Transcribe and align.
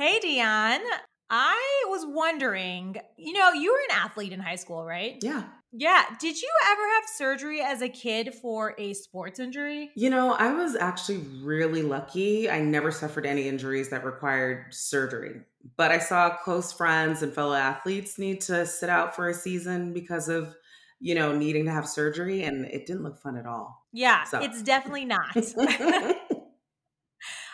Hey, 0.00 0.18
Dion. 0.18 0.80
I 1.28 1.84
was 1.88 2.06
wondering, 2.06 2.96
you 3.18 3.34
know, 3.34 3.52
you 3.52 3.70
were 3.70 3.78
an 3.90 4.02
athlete 4.02 4.32
in 4.32 4.40
high 4.40 4.56
school, 4.56 4.82
right? 4.82 5.18
Yeah. 5.20 5.42
Yeah. 5.72 6.04
Did 6.18 6.40
you 6.40 6.48
ever 6.70 6.80
have 6.94 7.04
surgery 7.18 7.60
as 7.60 7.82
a 7.82 7.88
kid 7.90 8.32
for 8.32 8.74
a 8.78 8.94
sports 8.94 9.38
injury? 9.38 9.90
You 9.94 10.08
know, 10.08 10.32
I 10.32 10.54
was 10.54 10.74
actually 10.74 11.18
really 11.42 11.82
lucky. 11.82 12.48
I 12.48 12.60
never 12.60 12.90
suffered 12.90 13.26
any 13.26 13.46
injuries 13.46 13.90
that 13.90 14.06
required 14.06 14.72
surgery. 14.72 15.42
But 15.76 15.90
I 15.90 15.98
saw 15.98 16.34
close 16.34 16.72
friends 16.72 17.22
and 17.22 17.30
fellow 17.30 17.52
athletes 17.52 18.18
need 18.18 18.40
to 18.40 18.64
sit 18.64 18.88
out 18.88 19.14
for 19.14 19.28
a 19.28 19.34
season 19.34 19.92
because 19.92 20.30
of, 20.30 20.56
you 20.98 21.14
know, 21.14 21.36
needing 21.36 21.66
to 21.66 21.72
have 21.72 21.86
surgery, 21.86 22.44
and 22.44 22.64
it 22.64 22.86
didn't 22.86 23.02
look 23.02 23.18
fun 23.18 23.36
at 23.36 23.44
all. 23.44 23.86
Yeah, 23.92 24.24
So- 24.24 24.40
it's 24.40 24.62
definitely 24.62 25.04
not. 25.04 25.36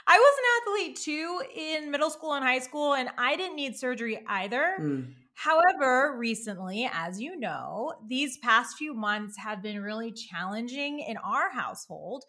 I 0.08 0.18
was 0.18 0.34
an 0.38 0.84
athlete 0.84 0.96
too 0.96 1.42
in 1.54 1.90
middle 1.90 2.10
school 2.10 2.34
and 2.34 2.44
high 2.44 2.60
school, 2.60 2.94
and 2.94 3.08
I 3.18 3.36
didn't 3.36 3.56
need 3.56 3.76
surgery 3.76 4.20
either. 4.28 4.76
Mm. 4.80 5.14
However, 5.34 6.16
recently, 6.16 6.88
as 6.92 7.20
you 7.20 7.38
know, 7.38 7.92
these 8.08 8.38
past 8.38 8.76
few 8.78 8.94
months 8.94 9.36
have 9.36 9.62
been 9.62 9.82
really 9.82 10.12
challenging 10.12 11.00
in 11.00 11.18
our 11.18 11.50
household 11.50 12.24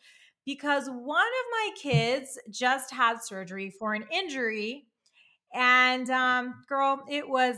because 0.46 0.88
one 0.90 1.22
of 1.22 1.46
my 1.52 1.70
kids 1.82 2.38
just 2.50 2.92
had 2.94 3.24
surgery 3.24 3.70
for 3.70 3.94
an 3.94 4.06
injury. 4.12 4.88
And 5.54 6.10
um, 6.10 6.56
girl, 6.68 7.04
it 7.10 7.28
was 7.28 7.58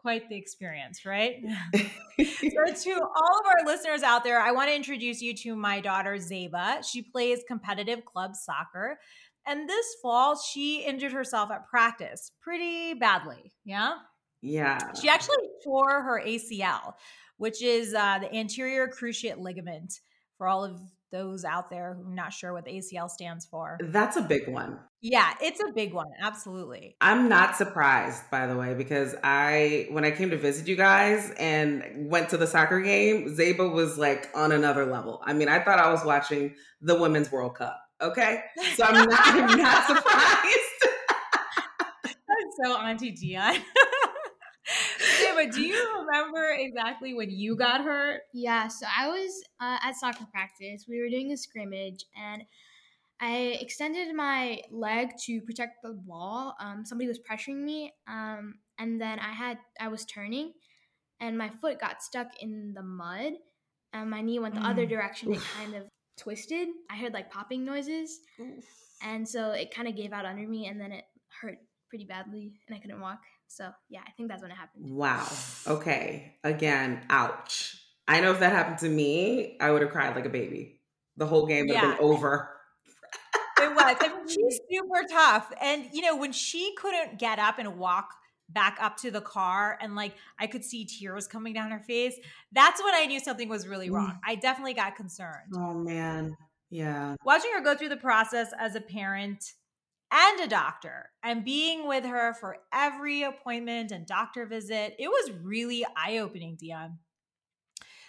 quite 0.00 0.28
the 0.28 0.36
experience, 0.36 1.04
right? 1.06 1.36
so, 1.74 2.64
to 2.74 2.92
all 2.92 3.40
of 3.40 3.46
our 3.46 3.66
listeners 3.66 4.02
out 4.02 4.24
there, 4.24 4.40
I 4.40 4.52
want 4.52 4.68
to 4.68 4.74
introduce 4.74 5.22
you 5.22 5.34
to 5.36 5.56
my 5.56 5.80
daughter, 5.80 6.14
Zaiba. 6.16 6.84
She 6.86 7.02
plays 7.02 7.40
competitive 7.46 8.04
club 8.04 8.34
soccer. 8.34 8.98
And 9.46 9.68
this 9.68 9.86
fall, 10.02 10.38
she 10.38 10.84
injured 10.84 11.12
herself 11.12 11.50
at 11.50 11.66
practice 11.66 12.32
pretty 12.42 12.94
badly. 12.94 13.52
Yeah. 13.64 13.94
yeah. 14.42 14.78
She 15.00 15.08
actually 15.08 15.48
tore 15.64 16.02
her 16.02 16.22
ACL, 16.24 16.94
which 17.38 17.62
is 17.62 17.94
uh, 17.94 18.18
the 18.20 18.34
anterior 18.34 18.88
cruciate 18.88 19.38
ligament. 19.38 19.92
For 20.38 20.46
all 20.46 20.64
of 20.64 20.80
those 21.12 21.44
out 21.44 21.68
there 21.68 21.98
who 22.00 22.10
are 22.10 22.14
not 22.14 22.32
sure 22.32 22.54
what 22.54 22.64
the 22.64 22.70
ACL 22.70 23.10
stands 23.10 23.44
for, 23.44 23.76
That's 23.82 24.16
a 24.16 24.22
big 24.22 24.48
one. 24.48 24.78
yeah, 25.02 25.34
it's 25.42 25.60
a 25.60 25.70
big 25.74 25.92
one. 25.92 26.06
Absolutely. 26.18 26.96
I'm 27.02 27.28
not 27.28 27.56
surprised, 27.56 28.22
by 28.30 28.46
the 28.46 28.56
way, 28.56 28.72
because 28.72 29.14
I, 29.22 29.88
when 29.90 30.04
I 30.06 30.12
came 30.12 30.30
to 30.30 30.38
visit 30.38 30.66
you 30.66 30.76
guys 30.76 31.30
and 31.38 32.08
went 32.10 32.30
to 32.30 32.38
the 32.38 32.46
soccer 32.46 32.80
game, 32.80 33.36
Zaiba 33.36 33.70
was 33.70 33.98
like 33.98 34.30
on 34.34 34.50
another 34.52 34.86
level. 34.86 35.20
I 35.26 35.34
mean, 35.34 35.48
I 35.48 35.58
thought 35.62 35.78
I 35.78 35.90
was 35.92 36.04
watching 36.06 36.54
the 36.80 36.98
Women's 36.98 37.30
World 37.30 37.56
Cup. 37.56 37.78
Okay. 38.02 38.42
So 38.74 38.84
I'm 38.84 39.08
not, 39.08 39.20
I'm 39.26 39.58
not 39.58 39.86
surprised. 39.88 40.96
That's 42.04 42.56
so 42.64 42.76
Auntie 42.78 43.10
Dion. 43.12 43.54
yeah, 45.22 45.32
but 45.34 45.52
do 45.52 45.62
you 45.62 45.98
remember 46.00 46.54
exactly 46.58 47.14
when 47.14 47.30
you 47.30 47.56
got 47.56 47.82
hurt? 47.82 48.22
Yeah, 48.32 48.68
so 48.68 48.86
I 48.96 49.08
was 49.08 49.42
uh, 49.60 49.78
at 49.82 49.96
soccer 49.96 50.24
practice. 50.32 50.86
We 50.88 51.00
were 51.00 51.08
doing 51.08 51.32
a 51.32 51.36
scrimmage, 51.36 52.04
and 52.16 52.44
I 53.20 53.58
extended 53.60 54.14
my 54.14 54.62
leg 54.70 55.10
to 55.26 55.40
protect 55.42 55.82
the 55.82 55.92
ball. 55.92 56.54
Um, 56.60 56.84
somebody 56.86 57.08
was 57.08 57.18
pressuring 57.18 57.62
me, 57.62 57.92
um, 58.08 58.54
and 58.78 59.00
then 59.00 59.18
I 59.18 59.32
had 59.32 59.58
I 59.78 59.88
was 59.88 60.04
turning, 60.06 60.52
and 61.20 61.36
my 61.36 61.50
foot 61.50 61.80
got 61.80 62.02
stuck 62.02 62.28
in 62.40 62.72
the 62.74 62.82
mud, 62.82 63.34
and 63.92 64.08
my 64.10 64.22
knee 64.22 64.38
went 64.38 64.54
the 64.54 64.62
other 64.66 64.86
Mm. 64.86 64.90
direction. 64.90 65.34
It 65.34 65.42
kind 65.58 65.74
of 65.74 65.82
twisted. 66.20 66.68
I 66.90 66.96
heard 66.96 67.12
like 67.12 67.30
popping 67.30 67.64
noises, 67.64 68.20
and 69.02 69.28
so 69.28 69.52
it 69.52 69.74
kind 69.74 69.88
of 69.88 69.96
gave 69.96 70.12
out 70.12 70.24
under 70.26 70.46
me, 70.46 70.66
and 70.66 70.80
then 70.80 70.92
it 70.92 71.04
hurt 71.40 71.58
pretty 71.88 72.04
badly, 72.04 72.52
and 72.68 72.76
I 72.76 72.80
couldn't 72.80 73.00
walk. 73.00 73.20
So 73.48 73.70
yeah, 73.88 74.00
I 74.06 74.10
think 74.16 74.28
that's 74.28 74.42
when 74.42 74.50
it 74.50 74.56
happened. 74.56 74.90
Wow. 74.90 75.26
Okay. 75.66 76.36
Again, 76.44 77.02
ouch. 77.10 77.76
I 78.06 78.20
know 78.20 78.32
if 78.32 78.40
that 78.40 78.52
happened 78.52 78.78
to 78.78 78.88
me, 78.88 79.56
I 79.60 79.70
would 79.70 79.82
have 79.82 79.90
cried 79.90 80.14
like 80.14 80.26
a 80.26 80.30
baby. 80.30 80.80
The 81.16 81.26
whole 81.26 81.46
game 81.46 81.66
would 81.66 81.76
have 81.76 81.82
Yeah. 81.82 81.96
been 81.96 82.04
over. 82.04 82.50
It 83.60 83.74
was. 83.74 83.96
I 84.00 84.08
mean, 84.08 84.28
she's 84.28 84.60
super 84.70 85.02
tough. 85.10 85.52
And, 85.60 85.86
you 85.92 86.02
know, 86.02 86.16
when 86.16 86.32
she 86.32 86.74
couldn't 86.76 87.18
get 87.18 87.38
up 87.38 87.58
and 87.58 87.76
walk 87.76 88.14
back 88.52 88.78
up 88.80 88.96
to 88.98 89.10
the 89.10 89.20
car 89.20 89.78
and 89.80 89.94
like 89.94 90.14
I 90.38 90.46
could 90.46 90.64
see 90.64 90.84
tears 90.84 91.26
coming 91.26 91.52
down 91.52 91.70
her 91.70 91.80
face, 91.80 92.14
that's 92.52 92.82
when 92.82 92.94
I 92.94 93.06
knew 93.06 93.20
something 93.20 93.48
was 93.48 93.66
really 93.66 93.88
mm. 93.88 93.94
wrong. 93.94 94.18
I 94.26 94.34
definitely 94.34 94.74
got 94.74 94.96
concerned. 94.96 95.54
Oh 95.54 95.74
man. 95.74 96.36
Yeah. 96.70 97.16
Watching 97.24 97.50
her 97.54 97.60
go 97.60 97.74
through 97.74 97.88
the 97.88 97.96
process 97.96 98.52
as 98.58 98.74
a 98.76 98.80
parent 98.80 99.52
and 100.12 100.40
a 100.40 100.46
doctor 100.48 101.10
and 101.22 101.44
being 101.44 101.86
with 101.86 102.04
her 102.04 102.34
for 102.34 102.58
every 102.72 103.22
appointment 103.22 103.92
and 103.92 104.06
doctor 104.06 104.46
visit, 104.46 104.94
it 104.98 105.08
was 105.08 105.32
really 105.42 105.84
eye 105.96 106.18
opening, 106.18 106.56
Dion. 106.56 106.98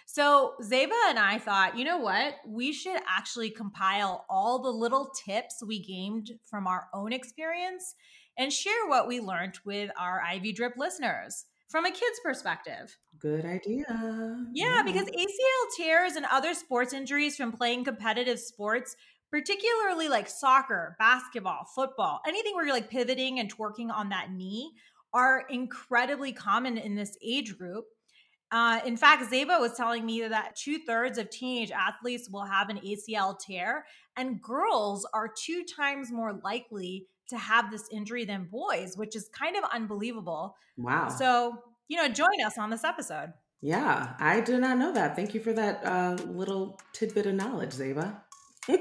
So, 0.06 0.54
Zaiba 0.62 0.90
and 1.08 1.18
I 1.18 1.38
thought, 1.38 1.78
you 1.78 1.84
know 1.84 1.98
what? 1.98 2.34
We 2.46 2.72
should 2.72 3.00
actually 3.08 3.50
compile 3.50 4.26
all 4.28 4.60
the 4.60 4.70
little 4.70 5.10
tips 5.24 5.62
we 5.66 5.82
gained 5.82 6.32
from 6.44 6.66
our 6.66 6.88
own 6.92 7.12
experience 7.12 7.94
and 8.38 8.52
share 8.52 8.86
what 8.86 9.06
we 9.08 9.20
learned 9.20 9.58
with 9.64 9.90
our 9.98 10.22
IV 10.34 10.54
Drip 10.54 10.74
listeners 10.76 11.44
from 11.68 11.86
a 11.86 11.90
kid's 11.90 12.20
perspective. 12.22 12.96
Good 13.18 13.46
idea. 13.46 13.86
Yeah, 14.52 14.82
because 14.84 15.06
ACL 15.06 15.76
tears 15.76 16.16
and 16.16 16.26
other 16.30 16.54
sports 16.54 16.92
injuries 16.92 17.36
from 17.36 17.50
playing 17.50 17.84
competitive 17.84 18.38
sports, 18.38 18.94
particularly 19.30 20.08
like 20.08 20.28
soccer, 20.28 20.96
basketball, 20.98 21.66
football, 21.74 22.20
anything 22.26 22.54
where 22.54 22.66
you're 22.66 22.74
like 22.74 22.90
pivoting 22.90 23.40
and 23.40 23.52
twerking 23.52 23.90
on 23.90 24.10
that 24.10 24.30
knee, 24.30 24.70
are 25.14 25.44
incredibly 25.48 26.32
common 26.32 26.76
in 26.76 26.94
this 26.94 27.16
age 27.24 27.56
group. 27.56 27.84
Uh, 28.50 28.80
in 28.84 28.98
fact, 28.98 29.32
Zaiba 29.32 29.58
was 29.58 29.72
telling 29.74 30.04
me 30.04 30.28
that 30.28 30.54
two 30.56 30.78
thirds 30.86 31.16
of 31.16 31.30
teenage 31.30 31.70
athletes 31.70 32.28
will 32.30 32.44
have 32.44 32.68
an 32.68 32.80
ACL 32.84 33.38
tear, 33.38 33.86
and 34.16 34.42
girls 34.42 35.08
are 35.14 35.32
two 35.34 35.64
times 35.64 36.12
more 36.12 36.38
likely 36.44 37.06
to 37.28 37.38
have 37.38 37.70
this 37.70 37.88
injury 37.90 38.24
than 38.24 38.48
boys, 38.50 38.96
which 38.96 39.14
is 39.16 39.28
kind 39.28 39.56
of 39.56 39.64
unbelievable. 39.72 40.54
Wow. 40.76 41.08
So, 41.08 41.58
you 41.88 41.96
know, 41.96 42.08
join 42.08 42.42
us 42.44 42.58
on 42.58 42.70
this 42.70 42.84
episode. 42.84 43.32
yeah, 43.60 44.14
I 44.18 44.40
did 44.40 44.60
not 44.60 44.78
know 44.78 44.92
that. 44.92 45.14
Thank 45.16 45.34
you 45.34 45.40
for 45.40 45.52
that 45.52 45.84
uh, 45.84 46.16
little 46.26 46.80
tidbit 46.92 47.26
of 47.26 47.34
knowledge, 47.34 47.70
Zaiba. 47.70 48.20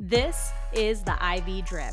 This 0.00 0.52
is 0.72 1.02
the 1.02 1.12
IV 1.36 1.64
Drip, 1.66 1.92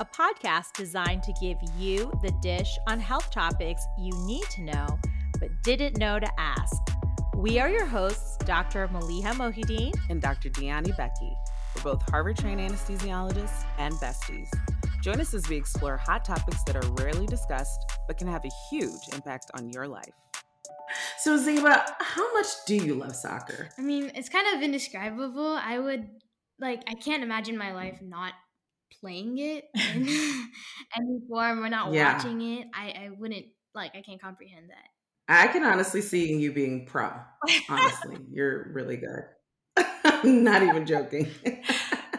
a 0.00 0.04
podcast 0.06 0.72
designed 0.74 1.22
to 1.24 1.32
give 1.40 1.58
you 1.78 2.10
the 2.22 2.32
dish 2.40 2.70
on 2.88 2.98
health 2.98 3.30
topics 3.30 3.84
you 3.98 4.10
need 4.26 4.44
to 4.52 4.62
know 4.62 4.98
but 5.38 5.50
didn't 5.62 5.98
know 5.98 6.18
to 6.18 6.28
ask. 6.40 6.76
We 7.36 7.58
are 7.58 7.68
your 7.68 7.84
hosts, 7.84 8.36
Dr. 8.44 8.88
Maleeha 8.88 9.32
Mohideen. 9.34 9.92
and 10.08 10.22
Dr. 10.22 10.48
Deani 10.50 10.96
Becky. 10.96 11.36
We're 11.76 11.82
both 11.82 12.02
Harvard 12.10 12.36
trained 12.36 12.60
anesthesiologists 12.60 13.64
and 13.78 13.94
besties. 13.94 14.48
Join 15.02 15.20
us 15.20 15.34
as 15.34 15.48
we 15.48 15.56
explore 15.56 15.96
hot 15.96 16.24
topics 16.24 16.62
that 16.64 16.76
are 16.76 16.88
rarely 16.92 17.26
discussed 17.26 17.80
but 18.06 18.18
can 18.18 18.28
have 18.28 18.44
a 18.44 18.50
huge 18.70 19.00
impact 19.12 19.50
on 19.54 19.68
your 19.70 19.88
life. 19.88 20.12
So, 21.18 21.38
Zaiba, 21.38 21.84
how 22.00 22.32
much 22.34 22.46
do 22.66 22.76
you 22.76 22.94
love 22.94 23.16
soccer? 23.16 23.70
I 23.78 23.82
mean, 23.82 24.12
it's 24.14 24.28
kind 24.28 24.56
of 24.56 24.62
indescribable. 24.62 25.58
I 25.60 25.78
would 25.78 26.08
like 26.60 26.82
I 26.88 26.94
can't 26.94 27.22
imagine 27.22 27.56
my 27.56 27.72
life 27.72 28.00
not 28.02 28.34
playing 29.00 29.38
it 29.38 29.64
in 29.74 30.02
any 30.96 31.20
form 31.28 31.64
or 31.64 31.68
not 31.68 31.92
Yeah. 31.92 32.14
watching 32.14 32.40
it. 32.42 32.68
I, 32.74 32.88
I 32.90 33.10
wouldn't 33.16 33.46
like 33.74 33.92
I 33.96 34.02
can't 34.02 34.20
comprehend 34.20 34.70
that. 34.70 34.88
I 35.28 35.46
can 35.48 35.64
honestly 35.64 36.02
see 36.02 36.34
you 36.36 36.52
being 36.52 36.84
pro. 36.86 37.10
Honestly, 37.68 38.18
you're 38.30 38.70
really 38.72 38.96
good. 38.96 39.22
I'm 40.22 40.44
not 40.44 40.62
even 40.62 40.86
joking. 40.86 41.30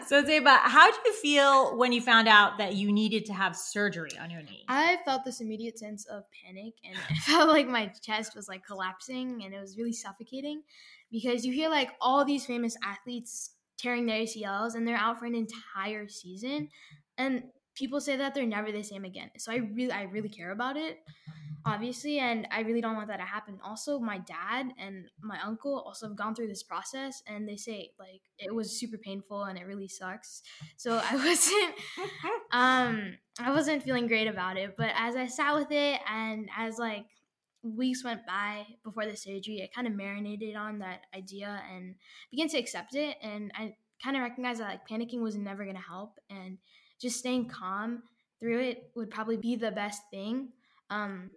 So, 0.06 0.22
Zaiba, 0.22 0.58
how 0.58 0.90
did 0.90 1.00
you 1.06 1.12
feel 1.14 1.78
when 1.78 1.90
you 1.92 2.02
found 2.02 2.28
out 2.28 2.58
that 2.58 2.74
you 2.74 2.92
needed 2.92 3.24
to 3.26 3.32
have 3.32 3.56
surgery 3.56 4.10
on 4.20 4.30
your 4.30 4.42
knee? 4.42 4.64
I 4.68 4.98
felt 5.06 5.24
this 5.24 5.40
immediate 5.40 5.78
sense 5.78 6.04
of 6.04 6.24
panic 6.44 6.74
and 6.84 6.96
I 7.10 7.14
felt 7.20 7.48
like 7.48 7.66
my 7.66 7.90
chest 8.02 8.36
was 8.36 8.46
like 8.46 8.66
collapsing 8.66 9.42
and 9.42 9.54
it 9.54 9.60
was 9.60 9.78
really 9.78 9.94
suffocating 9.94 10.62
because 11.10 11.46
you 11.46 11.54
hear 11.54 11.70
like 11.70 11.90
all 12.02 12.22
these 12.24 12.44
famous 12.44 12.76
athletes 12.84 13.54
tearing 13.78 14.04
their 14.04 14.20
ACLs 14.20 14.74
and 14.74 14.86
they're 14.86 14.96
out 14.96 15.18
for 15.18 15.24
an 15.24 15.34
entire 15.34 16.06
season 16.06 16.68
and 17.16 17.44
people 17.74 18.00
say 18.00 18.16
that 18.16 18.34
they're 18.34 18.46
never 18.46 18.70
the 18.72 18.82
same 18.82 19.04
again. 19.04 19.30
So 19.38 19.52
I 19.52 19.56
really 19.56 19.92
I 19.92 20.02
really 20.02 20.28
care 20.28 20.50
about 20.50 20.76
it 20.76 20.98
obviously 21.66 22.18
and 22.18 22.46
I 22.50 22.60
really 22.60 22.80
don't 22.82 22.94
want 22.94 23.08
that 23.08 23.16
to 23.16 23.24
happen. 23.24 23.58
Also 23.64 23.98
my 23.98 24.18
dad 24.18 24.68
and 24.78 25.06
my 25.22 25.38
uncle 25.42 25.82
also 25.86 26.08
have 26.08 26.16
gone 26.16 26.34
through 26.34 26.48
this 26.48 26.62
process 26.62 27.22
and 27.26 27.48
they 27.48 27.56
say 27.56 27.90
like 27.98 28.20
it 28.38 28.54
was 28.54 28.78
super 28.78 28.98
painful 28.98 29.44
and 29.44 29.58
it 29.58 29.64
really 29.64 29.88
sucks. 29.88 30.42
So 30.76 31.00
I 31.02 31.16
wasn't 31.24 31.74
um 32.54 33.16
i 33.40 33.50
wasn't 33.50 33.82
feeling 33.82 34.06
great 34.06 34.28
about 34.28 34.56
it 34.56 34.76
but 34.76 34.90
as 34.96 35.16
i 35.16 35.26
sat 35.26 35.54
with 35.54 35.70
it 35.72 36.00
and 36.08 36.48
as 36.56 36.78
like 36.78 37.04
weeks 37.62 38.04
went 38.04 38.24
by 38.26 38.64
before 38.84 39.06
the 39.06 39.16
surgery 39.16 39.60
i 39.62 39.68
kind 39.74 39.88
of 39.88 39.94
marinated 39.94 40.54
on 40.54 40.78
that 40.78 41.00
idea 41.16 41.60
and 41.74 41.96
began 42.30 42.48
to 42.48 42.58
accept 42.58 42.94
it 42.94 43.16
and 43.22 43.50
i 43.56 43.74
kind 44.02 44.16
of 44.16 44.22
recognized 44.22 44.60
that 44.60 44.68
like 44.68 44.88
panicking 44.88 45.20
was 45.20 45.36
never 45.36 45.64
going 45.64 45.76
to 45.76 45.82
help 45.82 46.18
and 46.30 46.58
just 47.04 47.18
staying 47.18 47.48
calm 47.48 48.02
through 48.40 48.60
it 48.60 48.90
would 48.96 49.10
probably 49.10 49.36
be 49.36 49.56
the 49.56 49.70
best 49.70 50.00
thing 50.10 50.48
um, 50.90 51.30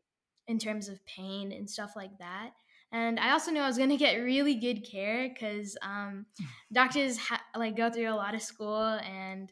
in 0.47 0.57
terms 0.57 0.87
of 0.87 1.05
pain 1.05 1.51
and 1.51 1.69
stuff 1.69 1.91
like 1.95 2.17
that. 2.19 2.51
And 2.93 3.19
I 3.19 3.31
also 3.31 3.51
knew 3.51 3.59
I 3.59 3.67
was 3.67 3.77
going 3.77 3.89
to 3.89 3.97
get 3.97 4.15
really 4.15 4.55
good 4.55 4.89
care 4.89 5.27
because 5.29 5.77
um, 5.81 6.25
doctors 6.73 7.17
ha- 7.17 7.43
like 7.55 7.75
go 7.75 7.91
through 7.91 8.09
a 8.09 8.15
lot 8.15 8.33
of 8.33 8.41
school 8.41 8.81
and 8.81 9.51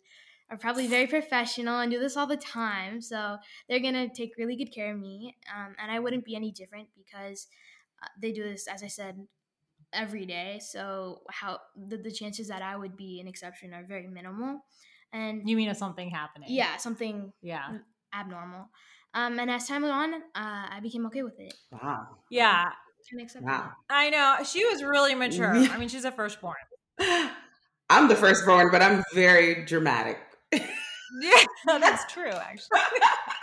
are 0.49 0.57
probably 0.57 0.87
very 0.87 1.07
professional 1.07 1.79
and 1.79 1.91
do 1.91 1.99
this 1.99 2.15
all 2.15 2.27
the 2.27 2.37
time. 2.37 3.01
So 3.01 3.37
they're 3.67 3.81
going 3.81 3.93
to 3.93 4.07
take 4.07 4.37
really 4.37 4.55
good 4.55 4.73
care 4.73 4.93
of 4.93 4.99
me. 4.99 5.35
Um, 5.53 5.75
and 5.81 5.91
I 5.91 5.99
wouldn't 5.99 6.23
be 6.23 6.35
any 6.35 6.51
different 6.51 6.87
because 6.95 7.47
uh, 8.01 8.07
they 8.21 8.31
do 8.31 8.43
this, 8.43 8.67
as 8.67 8.83
I 8.83 8.87
said, 8.87 9.27
every 9.91 10.25
day. 10.25 10.61
So 10.61 11.21
how 11.29 11.59
the, 11.75 11.97
the 11.97 12.11
chances 12.11 12.47
that 12.47 12.61
I 12.61 12.77
would 12.77 12.95
be 12.95 13.19
an 13.19 13.27
exception 13.27 13.73
are 13.73 13.83
very 13.83 14.07
minimal. 14.07 14.61
And 15.15 15.49
You 15.49 15.55
mean 15.55 15.69
of 15.69 15.77
something 15.77 16.09
happening? 16.09 16.49
yeah, 16.51 16.75
something 16.77 17.31
Yeah. 17.41 17.77
abnormal. 18.13 18.67
Um, 19.13 19.39
and 19.39 19.49
as 19.49 19.65
time 19.65 19.81
went 19.83 19.93
on, 19.93 20.13
uh, 20.13 20.19
I 20.75 20.79
became 20.81 21.05
okay 21.05 21.23
with 21.23 21.39
it. 21.39 21.53
Wow. 21.71 22.17
Yeah. 22.29 22.65
Kind 23.09 23.21
of 23.21 23.23
accepted 23.23 23.47
Wow. 23.47 23.71
I 23.89 24.09
know. 24.09 24.43
She 24.43 24.65
was 24.65 24.83
really 24.83 25.15
mature. 25.15 25.53
I 25.71 25.77
mean, 25.77 25.87
she's 25.87 26.03
a 26.03 26.11
firstborn. 26.11 26.55
I'm 27.89 28.09
the 28.09 28.15
firstborn, 28.15 28.71
but 28.71 28.81
I'm 28.81 29.03
very 29.13 29.63
dramatic. 29.65 30.19
Yeah, 31.21 31.77
that's 31.79 32.11
true, 32.11 32.31
actually. 32.31 32.79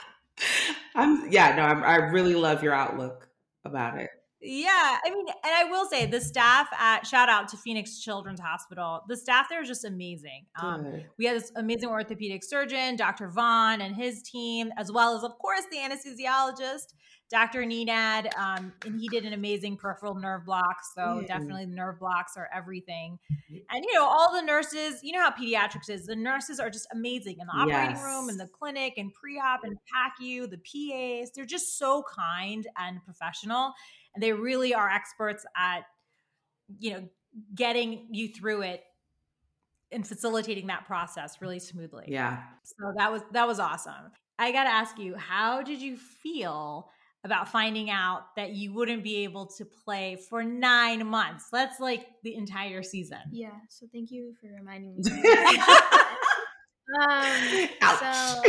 I'm 0.95 1.31
yeah, 1.31 1.55
no, 1.57 1.63
I'm, 1.63 1.83
I 1.85 1.97
really 2.11 2.35
love 2.35 2.63
your 2.63 2.75
outlook 2.75 3.29
about 3.65 3.99
it. 3.99 4.11
Yeah, 4.45 4.99
I 5.05 5.11
mean, 5.11 5.27
and 5.29 5.55
I 5.55 5.65
will 5.71 5.87
say 5.87 6.05
the 6.07 6.21
staff 6.21 6.67
at 6.77 7.07
shout 7.07 7.29
out 7.29 7.47
to 7.49 7.57
Phoenix 7.57 8.01
Children's 8.01 8.41
Hospital. 8.41 9.03
The 9.09 9.17
staff 9.17 9.47
there 9.49 9.63
is 9.63 9.69
just 9.69 9.85
amazing. 9.85 10.47
Um, 10.61 10.85
we 11.17 11.27
had 11.27 11.37
this 11.37 11.53
amazing 11.55 11.89
orthopedic 11.89 12.43
surgeon, 12.43 12.97
Dr. 12.97 13.29
Vaughn, 13.29 13.81
and 13.81 13.95
his 13.95 14.23
team, 14.23 14.71
as 14.77 14.91
well 14.91 15.17
as, 15.17 15.23
of 15.23 15.39
course, 15.39 15.63
the 15.71 15.77
anesthesiologist, 15.79 16.95
Dr. 17.31 17.61
Nenad. 17.63 18.37
Um, 18.37 18.73
and 18.85 18.99
he 19.01 19.09
did 19.09 19.25
an 19.25 19.33
amazing 19.33 19.77
peripheral 19.77 20.17
nerve 20.17 20.45
block. 20.45 20.77
So 20.97 21.21
Yeah. 21.21 21.27
definitely 21.39 21.67
the 21.67 21.75
nerve 21.75 22.01
blocks 22.01 22.37
are 22.37 22.49
everything. 22.53 23.19
And 23.71 23.85
you 23.85 23.95
know, 23.95 24.05
all 24.07 24.33
the 24.35 24.43
nurses, 24.43 25.01
you 25.05 25.13
know 25.13 25.21
how 25.21 25.31
pediatrics 25.31 25.89
is. 25.89 26.05
The 26.07 26.17
nurses 26.17 26.59
are 26.59 26.69
just 26.69 26.89
amazing 26.93 27.37
in 27.39 27.47
the 27.47 27.53
operating 27.53 27.95
Yes. 27.95 28.03
room, 28.05 28.29
in 28.29 28.37
the 28.39 28.49
clinic, 28.49 28.95
and 28.97 29.13
pre-op 29.15 29.63
and 29.65 29.79
PACU, 29.95 30.51
the 30.51 30.59
PAs. 30.59 31.31
They're 31.35 31.45
just 31.47 31.79
so 31.79 32.03
kind 32.03 32.67
and 32.77 33.03
professional 33.05 33.73
and 34.15 34.23
they 34.23 34.33
really 34.33 34.75
are 34.75 34.89
experts 34.89 35.45
at 35.57 35.81
you 36.79 36.91
know 36.93 37.09
getting 37.55 38.07
you 38.11 38.29
through 38.29 38.63
it 38.63 38.83
and 39.91 40.07
facilitating 40.07 40.67
that 40.69 40.87
process 40.87 41.41
really 41.41 41.59
smoothly 41.59 42.05
Yeah. 42.09 42.43
so 42.65 42.93
that 42.97 43.11
was 43.13 43.23
that 43.33 43.47
was 43.47 43.59
awesome 43.59 44.11
i 44.39 44.53
got 44.53 44.65
to 44.65 44.71
ask 44.71 44.99
you 44.99 45.15
how 45.17 45.63
did 45.63 45.81
you 45.83 45.97
feel 45.97 46.89
about 47.25 47.49
finding 47.49 47.89
out 47.89 48.23
that 48.37 48.51
you 48.51 48.73
wouldn't 48.73 49.05
be 49.05 49.23
able 49.25 49.47
to 49.47 49.65
play 49.65 50.17
for 50.29 50.43
nine 50.43 51.07
months 51.07 51.47
that's 51.53 51.79
like 51.79 52.07
the 52.25 52.35
entire 52.35 52.83
season 52.83 53.19
Yeah, 53.31 53.51
so 53.69 53.87
thank 53.93 54.11
you 54.11 54.35
for 54.41 54.49
reminding 54.49 54.97
me. 54.97 55.03
um, 57.01 57.69
Ouch. 57.81 57.99
so 58.01 58.43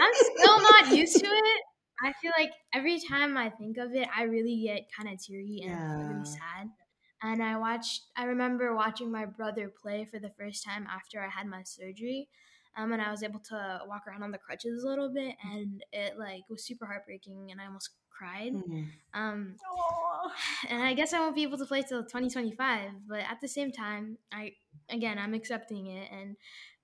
I'm 0.00 0.12
still 0.14 0.60
not 0.60 0.88
used 0.96 1.16
to 1.20 1.26
it. 1.26 1.62
I 2.02 2.12
feel 2.20 2.32
like 2.36 2.52
every 2.72 3.00
time 3.00 3.36
I 3.36 3.50
think 3.50 3.78
of 3.78 3.94
it, 3.94 4.08
I 4.14 4.22
really 4.24 4.62
get 4.62 4.90
kind 4.92 5.08
of 5.08 5.22
teary 5.22 5.62
and 5.64 5.78
Yeah. 5.78 6.04
really 6.04 6.24
sad. 6.24 6.70
And 7.22 7.42
I 7.42 7.56
watched. 7.56 8.02
I 8.16 8.24
remember 8.24 8.74
watching 8.74 9.10
my 9.10 9.24
brother 9.24 9.68
play 9.70 10.04
for 10.04 10.18
the 10.18 10.30
first 10.30 10.64
time 10.64 10.86
after 10.88 11.22
I 11.22 11.28
had 11.28 11.46
my 11.46 11.62
surgery, 11.62 12.28
um, 12.76 12.92
and 12.92 13.00
I 13.00 13.10
was 13.10 13.22
able 13.22 13.40
to 13.40 13.80
walk 13.86 14.06
around 14.06 14.22
on 14.22 14.30
the 14.32 14.38
crutches 14.38 14.82
a 14.84 14.88
little 14.88 15.08
bit, 15.12 15.36
and 15.42 15.84
it 15.92 16.18
like 16.18 16.42
was 16.50 16.64
super 16.66 16.86
heartbreaking, 16.86 17.50
and 17.50 17.60
I 17.60 17.66
almost 17.66 17.90
cried. 18.10 18.52
Mhm. 18.52 19.04
Um, 19.14 19.56
and 20.68 20.82
I 20.82 20.94
guess 20.94 21.12
I 21.12 21.20
won't 21.20 21.34
be 21.34 21.42
able 21.42 21.58
to 21.58 21.66
play 21.66 21.82
till 21.82 22.04
2025. 22.04 23.06
But 23.08 23.20
at 23.20 23.40
the 23.40 23.48
same 23.48 23.72
time, 23.72 24.18
I 24.32 24.56
again 24.88 25.18
I'm 25.18 25.34
accepting 25.34 25.86
it 25.86 26.10
and 26.12 26.36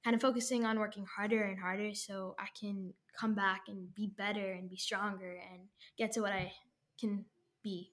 kind 0.05 0.14
of 0.14 0.23
focusing 0.23 0.64
on 0.64 0.79
working 0.79 1.05
harder 1.05 1.43
and 1.43 1.58
harder 1.58 1.94
so 1.94 2.35
I 2.38 2.47
can 2.58 2.94
come 3.19 3.35
back 3.35 3.62
and 3.69 3.94
be 3.94 4.12
better 4.17 4.52
and 4.52 4.70
be 4.70 4.76
stronger 4.76 5.38
and 5.52 5.62
get 5.99 6.12
to 6.12 6.20
what 6.20 6.32
I 6.32 6.52
can 6.99 7.25
be, 7.62 7.93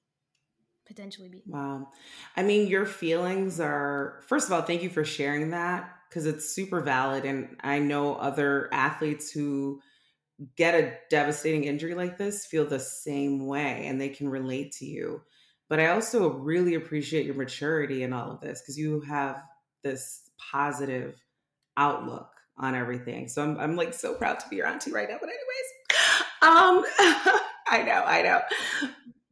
potentially 0.86 1.30
be. 1.30 1.44
Wow. 1.46 1.90
I 2.36 2.44
mean, 2.44 2.68
your 2.68 2.86
feelings 2.86 3.60
are, 3.60 4.22
first 4.28 4.48
of 4.48 4.54
all, 4.54 4.62
thank 4.62 4.84
you 4.84 4.90
for 4.90 5.04
sharing 5.04 5.52
that 5.52 5.90
because 6.10 6.26
it's 6.26 6.50
super 6.50 6.82
valid. 6.82 7.26
And 7.26 7.58
I 7.62 7.80
know 7.80 8.16
other 8.16 8.70
athletes 8.72 9.32
who 9.32 9.82
get 10.56 10.76
a 10.76 10.94
devastating 11.10 11.64
injury 11.64 11.96
like 11.96 12.18
this 12.18 12.46
feel 12.46 12.66
the 12.66 12.80
same 12.80 13.48
way 13.48 13.88
and 13.88 14.00
they 14.00 14.10
can 14.10 14.30
relate 14.30 14.72
to 14.74 14.86
you. 14.86 15.22
But 15.70 15.80
I 15.80 15.88
also 15.88 16.30
really 16.30 16.76
appreciate 16.76 17.26
your 17.26 17.36
maturity 17.36 18.04
in 18.04 18.14
all 18.14 18.32
of 18.32 18.40
this 18.40 18.62
because 18.62 18.78
you 18.78 19.02
have 19.02 19.42
this 19.84 20.22
positive 20.52 21.22
outlook 21.78 22.30
on 22.58 22.76
everything. 22.76 23.28
So 23.28 23.44
I'm, 23.44 23.58
I'm 23.60 23.76
like 23.76 23.94
so 23.94 24.14
proud 24.16 24.40
to 24.40 24.50
be 24.50 24.58
your 24.58 24.68
auntie 24.68 24.92
right 24.92 25.08
now. 25.10 25.18
But 25.22 25.30
anyways, 25.30 25.68
um, 26.42 26.84
I 27.68 27.84
know, 27.84 28.04
I 28.06 28.22
know. 28.24 28.42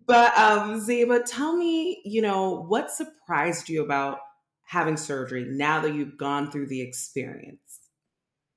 But 0.06 0.38
um, 0.38 0.80
Zaiba, 0.80 1.24
tell 1.26 1.56
me, 1.56 2.02
you 2.06 2.22
know, 2.22 2.64
what 2.68 2.92
surprised 2.92 3.70
you 3.70 3.84
about 3.84 4.20
having 4.66 4.98
surgery 4.98 5.46
now 5.50 5.82
that 5.82 5.96
you've 5.96 6.18
gone 6.18 6.52
through 6.52 6.68
the 6.68 6.82
experience? 6.82 7.60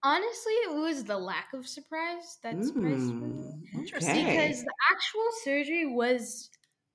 Honestly, 0.02 0.52
it 0.52 0.74
was 0.74 1.04
the 1.04 1.18
lack 1.18 1.52
of 1.54 1.66
surprise 1.66 2.38
that 2.42 2.62
surprised 2.62 3.14
me. 3.14 3.28
Mm, 3.74 3.78
Interesting, 3.78 4.10
okay. 4.10 4.36
because 4.36 4.62
the 4.62 4.74
actual 4.92 5.26
surgery 5.42 5.86
was 5.86 6.50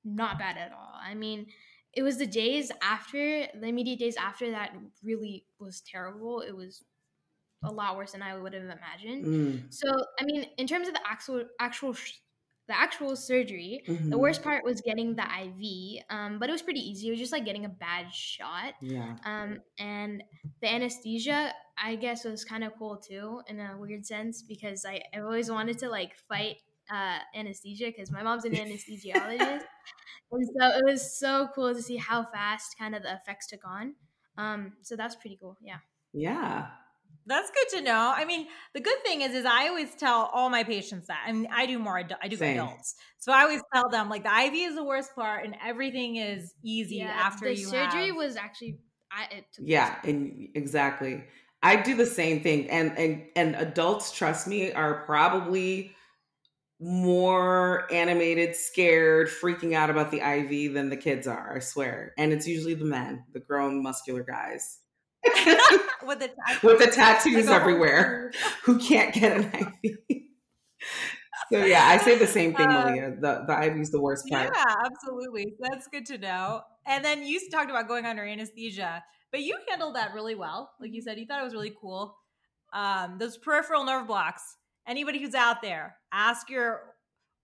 not 0.06 0.40
bad 0.40 0.58
at 0.58 0.72
all. 0.72 0.94
I 1.02 1.14
mean, 1.14 1.48
it 1.94 2.04
was 2.04 2.18
the 2.18 2.26
days 2.28 2.72
after, 2.82 3.48
the 3.54 3.68
immediate 3.68 4.00
days 4.00 4.16
after 4.18 4.52
that 4.52 4.76
really 5.04 5.46
was 5.60 5.82
terrible. 5.82 6.42
It 6.42 6.56
was 6.56 6.84
a 7.64 7.72
lot 7.72 7.96
worse 7.96 8.12
than 8.12 8.22
I 8.22 8.38
would 8.38 8.54
have 8.54 8.64
imagined. 8.64 9.26
Mm, 9.26 9.74
So, 9.74 9.88
I 10.20 10.26
mean, 10.26 10.46
in 10.58 10.68
terms 10.68 10.88
of 10.88 10.94
the 10.94 11.02
actual 11.08 11.46
actual 11.60 11.94
sh- 11.94 12.20
the 12.68 12.80
actual 12.80 13.18
surgery, 13.18 13.84
the 13.88 13.94
mhm. 13.94 14.20
worst 14.20 14.42
part 14.42 14.64
was 14.64 14.80
getting 14.80 15.16
the 15.16 15.24
IV, 15.24 16.04
um, 16.10 16.40
but 16.40 16.48
it 16.48 16.54
was 16.54 16.62
pretty 16.62 16.80
easy. 16.80 17.08
It 17.08 17.12
was 17.12 17.20
just 17.20 17.34
like 17.34 17.44
getting 17.44 17.66
a 17.66 17.70
bad 17.70 18.14
shot. 18.14 18.76
Yeah. 18.82 19.18
Um, 19.26 19.60
and 19.78 20.24
the 20.62 20.72
anesthesia, 20.72 21.54
I 21.78 21.96
guess, 21.98 22.24
was 22.24 22.46
kind 22.46 22.64
of 22.64 22.72
cool 22.80 22.98
too, 22.98 23.42
in 23.48 23.60
a 23.60 23.76
weird 23.78 24.06
sense, 24.06 24.42
because 24.42 24.86
I, 24.86 25.02
I 25.14 25.20
always 25.20 25.52
wanted 25.52 25.78
to 25.80 25.90
like 25.90 26.16
fight 26.30 26.56
uh, 26.90 27.20
anesthesia 27.36 27.88
because 27.88 28.12
my 28.12 28.24
mom's 28.24 28.46
an 28.46 28.54
anesthesiologist. 28.54 29.64
And 30.32 30.46
so 30.48 30.68
it 30.78 30.84
was 30.86 31.18
so 31.18 31.50
cool 31.54 31.74
to 31.74 31.82
see 31.82 31.98
how 31.98 32.24
fast 32.26 32.78
kind 32.78 32.96
of 32.96 33.04
the 33.04 33.14
effects 33.14 33.48
took 33.48 33.66
on. 33.66 33.96
Um, 34.38 34.78
so 34.82 34.96
that's 34.96 35.16
pretty 35.16 35.38
cool. 35.40 35.58
Yeah. 35.62 35.80
Yeah. 36.14 36.72
That's 37.26 37.50
good 37.52 37.78
to 37.78 37.82
know. 37.84 38.14
I 38.16 38.26
mean, 38.26 38.48
the 38.74 38.82
good 38.82 39.02
thing 39.04 39.22
is, 39.22 39.34
is 39.34 39.46
I 39.46 39.70
always 39.70 39.96
tell 39.96 40.26
all 40.34 40.50
my 40.50 40.64
patients 40.66 41.08
that. 41.08 41.24
I 41.26 41.32
mean, 41.32 41.48
I 41.54 41.66
do 41.66 41.80
more. 41.80 41.98
I 41.98 42.28
do 42.28 42.36
Same. 42.36 42.44
adults, 42.44 42.96
so 43.18 43.32
I 43.32 43.44
always 43.44 43.62
tell 43.74 43.88
them 43.90 44.10
like 44.10 44.24
the 44.24 44.30
IV 44.30 44.68
is 44.70 44.76
the 44.76 44.84
worst 44.84 45.16
part, 45.16 45.46
and 45.46 45.56
everything 45.64 46.18
is 46.18 46.54
easy 46.64 47.02
after 47.10 47.48
the 47.48 47.56
you 47.56 47.70
surgery 47.70 48.12
have- 48.12 48.18
was 48.18 48.36
actually, 48.36 48.80
I, 49.10 49.26
it 49.32 49.46
took 49.54 49.66
Yeah, 49.66 50.00
and 50.04 50.50
exactly. 50.56 51.24
I 51.62 51.82
do 51.82 51.96
the 51.96 52.06
same 52.06 52.42
thing. 52.42 52.70
And 52.70 52.98
and 52.98 53.30
and 53.36 53.56
adults, 53.56 54.12
trust 54.12 54.48
me, 54.48 54.72
are 54.74 55.06
probably 55.06 55.96
more 56.84 57.88
animated, 57.92 58.56
scared, 58.56 59.30
freaking 59.30 59.74
out 59.74 59.90
about 59.90 60.12
the 60.12 60.20
IV 60.20 60.74
than 60.74 60.90
the 60.90 60.98
kids 60.98 61.28
are, 61.28 61.56
I 61.56 61.60
swear. 61.60 62.14
And 62.18 62.34
it's 62.34 62.48
usually 62.48 62.74
the 62.74 62.86
men, 62.86 63.24
the 63.34 63.40
grown 63.40 63.82
muscular 63.82 64.24
guys. 64.24 64.80
with 66.06 66.20
the 66.20 66.30
With 66.62 66.80
the 66.80 66.88
tattoos 66.88 67.48
everywhere. 67.48 68.32
who 68.64 68.78
can't 68.80 69.14
get 69.14 69.38
an 69.38 69.68
IV. 69.84 69.98
so 71.52 71.64
yeah, 71.64 71.86
I 71.88 71.98
say 71.98 72.18
the 72.18 72.28
same 72.28 72.54
thing, 72.54 72.68
Uh, 72.68 72.86
Maleeha. 72.88 73.22
The 73.22 73.46
the 73.48 73.66
IV 73.68 73.78
is 73.80 73.92
the 73.92 74.02
worst 74.02 74.28
part. 74.30 74.52
Yeah, 74.54 74.76
absolutely. 74.86 75.54
That's 75.60 75.88
good 75.88 76.06
to 76.08 76.18
know. 76.18 76.62
And 76.86 77.04
then 77.06 77.24
you 77.26 77.40
talked 77.50 77.70
about 77.70 77.88
going 77.88 78.06
under 78.06 78.24
anesthesia, 78.26 79.04
but 79.32 79.42
you 79.42 79.58
handled 79.70 79.96
that 79.96 80.14
really 80.14 80.36
well. 80.36 80.72
Like 80.82 80.92
you 80.94 81.02
said, 81.02 81.18
you 81.18 81.26
thought 81.26 81.40
it 81.40 81.46
was 81.46 81.54
really 81.54 81.74
cool. 81.80 82.18
Um, 82.74 83.18
those 83.20 83.38
peripheral 83.38 83.86
nerve 83.86 84.08
blocks. 84.08 84.58
Anybody 84.88 85.22
who's 85.22 85.36
out 85.36 85.62
there, 85.62 85.96
ask 86.12 86.50
your 86.50 86.82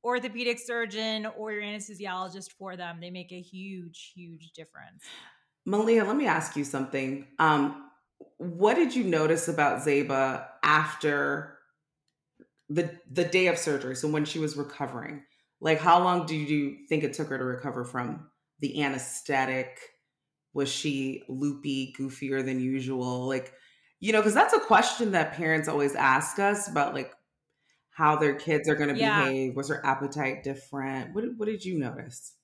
orthopedic 0.04 0.60
surgeon 0.60 1.26
or 1.38 1.52
your 1.52 1.64
anesthesiologist 1.64 2.52
for 2.58 2.76
them. 2.76 3.00
They 3.02 3.10
make 3.10 3.32
a 3.32 3.42
huge, 3.42 4.12
huge 4.16 4.52
difference. 4.56 5.04
Maleeha, 5.68 6.06
let 6.08 6.16
me 6.16 6.26
ask 6.26 6.56
you 6.56 6.64
something. 6.64 7.28
Um, 7.38 7.90
what 8.38 8.76
did 8.76 8.96
you 8.96 9.04
notice 9.04 9.48
about 9.48 9.86
Zaiba 9.86 10.48
after 10.64 11.58
the 12.70 12.92
the 13.12 13.26
day 13.26 13.48
of 13.48 13.58
surgery? 13.58 13.96
So 13.96 14.08
when 14.08 14.26
she 14.26 14.40
was 14.40 14.58
recovering, 14.58 15.24
like 15.62 15.80
how 15.80 16.04
long 16.04 16.26
do 16.26 16.36
you 16.36 16.78
think 16.88 17.04
it 17.04 17.14
took 17.14 17.28
her 17.30 17.38
to 17.38 17.44
recover 17.44 17.84
from 17.84 18.30
the 18.60 18.82
anesthetic? 18.84 19.80
Was 20.54 20.70
she 20.70 21.24
loopy, 21.30 21.94
goofier 21.98 22.44
than 22.44 22.60
usual? 22.60 23.28
Like, 23.28 23.54
you 24.00 24.12
know, 24.12 24.20
because 24.20 24.34
that's 24.34 24.54
a 24.54 24.60
question 24.60 25.12
that 25.12 25.34
parents 25.34 25.68
always 25.68 25.94
ask 25.96 26.40
us 26.40 26.68
about, 26.68 26.94
like 26.94 27.14
how 28.00 28.16
their 28.16 28.36
kids 28.36 28.70
are 28.70 28.76
going 28.76 28.90
to 28.90 28.96
Yeah. 28.96 29.00
behave. 29.00 29.56
Was 29.56 29.70
her 29.70 29.86
appetite 29.86 30.44
different? 30.44 31.14
What 31.14 31.22
did, 31.26 31.38
what 31.40 31.48
did 31.48 31.66
you 31.66 31.78
notice? 31.78 32.36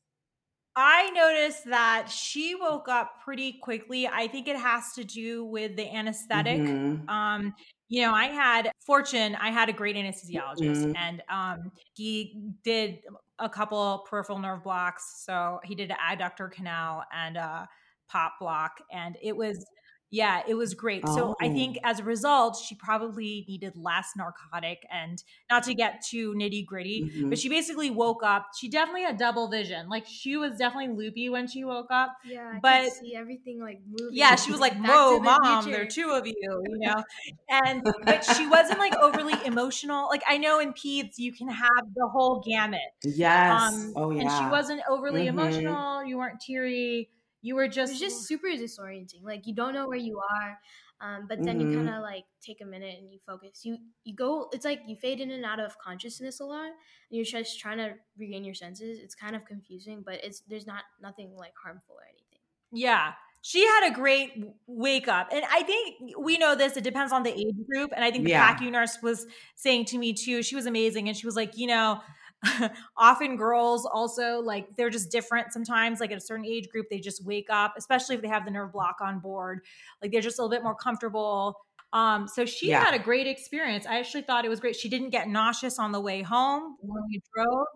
I 0.76 1.10
noticed 1.12 1.66
that 1.66 2.10
she 2.10 2.54
woke 2.56 2.90
up 2.90 3.22
pretty 3.24 3.54
quickly. 3.60 4.08
I 4.08 4.28
think 4.28 4.48
it 4.48 4.58
has 4.58 4.92
to 4.94 5.04
do 5.06 5.46
with 5.46 5.76
the 5.78 5.90
anesthetic. 5.90 6.68
Mhm. 6.68 7.08
Um, 7.08 7.54
you 7.88 8.02
know, 8.02 8.14
I 8.14 8.26
had 8.26 8.72
fortune, 8.86 9.36
I 9.36 9.52
had 9.52 9.70
a 9.70 9.74
great 9.74 9.96
anesthesiologist 9.96 10.88
Mhm. 10.88 10.96
and 10.96 11.22
um 11.30 11.72
he 11.94 12.42
did 12.64 13.00
a 13.40 13.48
couple 13.50 14.06
peripheral 14.10 14.40
nerve 14.40 14.64
blocks. 14.64 15.24
So 15.24 15.60
he 15.64 15.76
did 15.76 15.92
an 15.92 15.98
adductor 15.98 16.52
canal 16.52 17.06
and 17.14 17.38
a 17.38 17.70
pop 18.10 18.34
block 18.40 18.82
and 18.92 19.18
it 19.22 19.36
was 19.38 19.66
yeah, 20.12 20.44
it 20.48 20.54
was 20.54 20.74
great. 20.74 21.06
So 21.10 21.36
I 21.42 21.48
Oh. 21.48 21.54
think 21.54 21.78
as 21.84 22.00
a 22.00 22.04
result, 22.04 22.56
she 22.58 22.76
probably 22.76 23.44
needed 23.50 23.76
less 23.76 24.12
narcotic 24.16 24.86
and 24.92 25.22
not 25.50 25.64
to 25.64 25.74
get 25.74 26.02
too 26.06 26.34
nitty 26.36 26.66
gritty, 26.66 27.10
Mhm. 27.10 27.30
but 27.30 27.38
she 27.40 27.50
basically 27.50 27.90
woke 27.90 28.24
up. 28.24 28.48
She 28.58 28.70
definitely 28.70 29.02
had 29.04 29.18
double 29.18 29.50
vision. 29.50 29.90
Like 29.90 30.06
she 30.08 30.38
was 30.38 30.58
definitely 30.58 30.96
loopy 30.96 31.30
when 31.30 31.48
she 31.48 31.64
woke 31.66 31.92
up. 31.92 32.16
Yeah, 32.24 32.54
I 32.56 32.60
But- 32.60 32.84
could 32.86 32.94
see 32.94 33.16
everything 33.16 33.60
like 33.60 33.82
moving. 33.88 34.16
Yeah, 34.16 34.36
she 34.36 34.52
was 34.52 34.62
like, 34.62 34.74
"Whoa, 34.86 35.16
the 35.18 35.24
mom, 35.24 35.64
future." 35.64 35.76
there 35.78 35.86
are 35.86 35.90
two 35.90 36.12
of 36.12 36.26
you," 36.28 36.34
you 36.40 36.78
know. 36.80 37.04
And 37.50 37.84
but 38.04 38.24
she 38.24 38.48
wasn't 38.48 38.80
like 38.80 38.96
overly 38.96 39.34
emotional. 39.46 40.08
Like 40.10 40.24
I 40.28 40.38
know 40.38 40.60
in 40.60 40.72
peds 40.74 41.18
you 41.18 41.34
can 41.34 41.50
have 41.50 41.94
the 41.96 42.08
whole 42.08 42.42
gamut. 42.46 42.80
Yes. 43.04 43.74
Um, 43.74 43.94
oh 43.96 44.12
yeah. 44.12 44.22
and 44.22 44.32
she 44.32 44.46
wasn't 44.50 44.82
overly 44.90 45.26
Mhm. 45.26 45.30
emotional. 45.30 46.04
You 46.06 46.18
weren't 46.18 46.40
teary. 46.40 47.10
You 47.46 47.56
were 47.56 47.68
It 47.86 47.90
just 47.90 47.92
was 47.92 48.00
just 48.00 48.26
super 48.28 48.48
disorienting. 48.48 49.24
Like 49.24 49.46
you 49.48 49.54
don't 49.56 49.74
know 49.74 49.88
where 49.88 49.98
you 49.98 50.20
are, 50.20 50.60
um, 51.02 51.28
but 51.28 51.44
then 51.44 51.60
Mhm. 51.60 51.62
you 51.62 51.68
kind 51.68 51.90
of 51.90 52.02
like 52.02 52.26
take 52.42 52.62
a 52.62 52.66
minute 52.66 52.98
and 53.00 53.12
you 53.12 53.20
focus. 53.20 53.64
You 53.66 53.78
you 54.04 54.16
go. 54.16 54.50
It's 54.54 54.66
like 54.66 54.82
you 54.88 54.96
fade 54.96 55.20
in 55.22 55.32
and 55.32 55.46
out 55.46 55.60
of 55.60 55.78
consciousness 55.78 56.40
a 56.40 56.46
lot, 56.46 56.68
and 56.68 56.76
you're 57.10 57.26
just 57.26 57.60
trying 57.60 57.78
to 57.78 57.96
regain 58.18 58.44
your 58.44 58.56
senses. 58.56 59.00
It's 59.00 59.16
kind 59.16 59.36
of 59.36 59.46
confusing, 59.46 60.04
but 60.04 60.24
it's 60.24 60.42
there's 60.42 60.66
not 60.68 60.84
nothing 61.02 61.36
like 61.36 61.54
harmful 61.64 61.96
or 61.96 62.06
anything. 62.06 62.40
Yeah. 62.72 63.14
She 63.42 63.64
had 63.64 63.92
a 63.92 63.94
great 63.94 64.44
wake 64.66 65.08
up. 65.08 65.28
And 65.32 65.46
I 65.46 65.62
think 65.64 66.18
we 66.18 66.38
know 66.38 66.56
this, 66.56 66.78
it 66.78 66.84
depends 66.84 67.14
on 67.14 67.22
the 67.22 67.32
age 67.32 67.56
group. 67.70 67.92
And 67.96 68.04
I 68.04 68.10
think 68.10 68.24
the 68.24 68.32
Yeah. 68.32 68.32
PACU 68.32 68.72
nurse 68.72 68.98
was 69.04 69.28
saying 69.56 69.86
to 69.86 70.00
me 70.00 70.14
too, 70.14 70.42
she 70.42 70.56
was 70.56 70.66
amazing. 70.66 71.08
And 71.08 71.16
she 71.16 71.28
was 71.28 71.36
like, 71.36 71.56
you 71.56 71.68
know, 71.68 72.02
often 72.98 73.38
girls 73.38 73.86
also 73.86 74.40
like 74.40 74.76
they're 74.76 74.90
just 74.90 75.12
different 75.12 75.54
sometimes. 75.54 76.00
Like 76.00 76.12
at 76.12 76.18
a 76.18 76.22
certain 76.22 76.46
age 76.46 76.70
group, 76.70 76.88
they 76.90 77.00
just 77.00 77.26
wake 77.26 77.48
up, 77.50 77.74
especially 77.78 78.16
if 78.16 78.22
they 78.22 78.28
have 78.28 78.46
the 78.46 78.52
nerve 78.52 78.72
block 78.72 78.98
on 79.02 79.20
board. 79.20 79.66
Like 80.02 80.12
they're 80.12 80.22
just 80.22 80.40
a 80.40 80.42
little 80.42 80.56
bit 80.56 80.64
more 80.64 80.76
comfortable. 80.76 81.58
Um, 81.94 82.28
so 82.28 82.46
she 82.46 82.72
Yeah. 82.72 82.86
had 82.86 82.94
a 82.94 83.00
great 83.00 83.28
experience. 83.28 83.86
I 83.86 84.00
actually 84.00 84.24
thought 84.24 84.46
it 84.46 84.50
was 84.50 84.60
great. 84.60 84.76
She 84.76 84.90
didn't 84.90 85.12
get 85.12 85.28
nauseous 85.30 85.80
on 85.80 85.92
the 85.92 86.02
way 86.02 86.22
home 86.22 86.78
when 86.82 87.04
we 87.10 87.22
drove. 87.36 87.68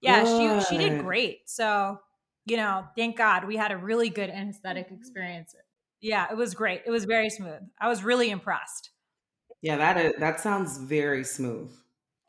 Yeah, 0.00 0.24
she 0.24 0.60
she 0.60 0.78
did 0.78 0.98
great. 0.98 1.48
So 1.48 1.98
you 2.44 2.56
know, 2.56 2.86
thank 2.96 3.16
God 3.16 3.44
we 3.44 3.56
had 3.56 3.70
a 3.70 3.76
really 3.76 4.10
good 4.10 4.28
anesthetic 4.28 4.90
experience. 4.90 5.54
Yeah, 6.00 6.26
it 6.30 6.36
was 6.36 6.54
great. 6.54 6.82
It 6.86 6.90
was 6.90 7.04
very 7.04 7.30
smooth. 7.30 7.62
I 7.78 7.88
was 7.88 8.02
really 8.02 8.30
impressed. 8.30 8.90
Yeah, 9.62 9.76
that 9.76 9.96
is, 9.96 10.12
that 10.18 10.40
sounds 10.40 10.76
very 10.78 11.24
smooth. 11.24 11.72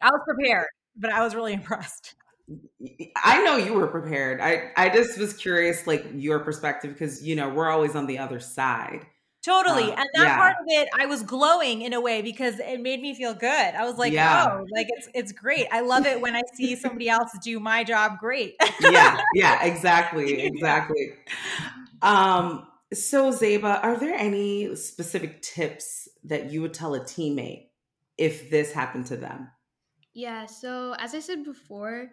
I 0.02 0.10
was 0.12 0.22
prepared, 0.28 0.68
but 0.96 1.12
I 1.12 1.24
was 1.24 1.36
really 1.36 1.54
impressed. 1.62 2.16
I 3.24 3.42
know 3.44 3.56
you 3.58 3.74
were 3.74 3.88
prepared. 3.88 4.42
I 4.42 4.72
I 4.76 4.90
just 4.90 5.18
was 5.18 5.34
curious, 5.34 5.88
like 5.88 6.06
your 6.14 6.40
perspective, 6.40 6.92
because 6.94 7.24
you 7.26 7.36
know 7.36 7.50
we're 7.50 7.70
always 7.70 7.96
on 7.96 8.06
the 8.06 8.20
other 8.20 8.40
side. 8.40 9.06
Totally. 9.44 9.92
Uh, 9.92 9.96
and 9.98 10.10
that 10.14 10.24
yeah. 10.24 10.38
part 10.38 10.56
of 10.62 10.66
it, 10.68 10.88
I 10.98 11.06
was 11.06 11.22
glowing 11.22 11.82
in 11.82 11.92
a 11.92 12.00
way 12.00 12.22
because 12.22 12.60
it 12.60 12.80
made 12.80 13.02
me 13.02 13.14
feel 13.14 13.34
good. 13.34 13.50
I 13.76 13.84
was 13.84 13.98
like, 13.98 14.14
Yeah. 14.14 14.58
oh, 14.60 14.66
like 14.74 14.88
it's 14.90 15.10
it's 15.14 15.32
great. 15.34 15.68
I 15.70 15.82
love 15.82 16.06
it 16.06 16.22
when 16.22 16.34
I 16.36 16.42
see 16.54 16.76
somebody 16.78 17.10
else 17.10 17.32
do 17.44 17.60
my 17.60 17.84
job 17.84 18.20
great. 18.20 18.56
yeah, 18.82 19.20
yeah, 19.36 19.64
exactly, 19.66 20.42
exactly. 20.44 21.14
Um, 22.02 22.68
so 22.94 23.32
Zaiba, 23.34 23.84
are 23.84 23.98
there 23.98 24.14
any 24.14 24.76
specific 24.78 25.42
tips 25.42 26.08
that 26.24 26.52
you 26.52 26.62
would 26.62 26.74
tell 26.74 26.96
a 26.96 27.02
teammate 27.02 27.68
if 28.18 28.50
this 28.50 28.72
happened 28.72 29.08
to 29.08 29.18
them? 29.18 29.50
Yeah. 30.14 30.46
So 30.46 30.96
as 31.00 31.14
I 31.16 31.20
said 31.20 31.44
before, 31.44 32.10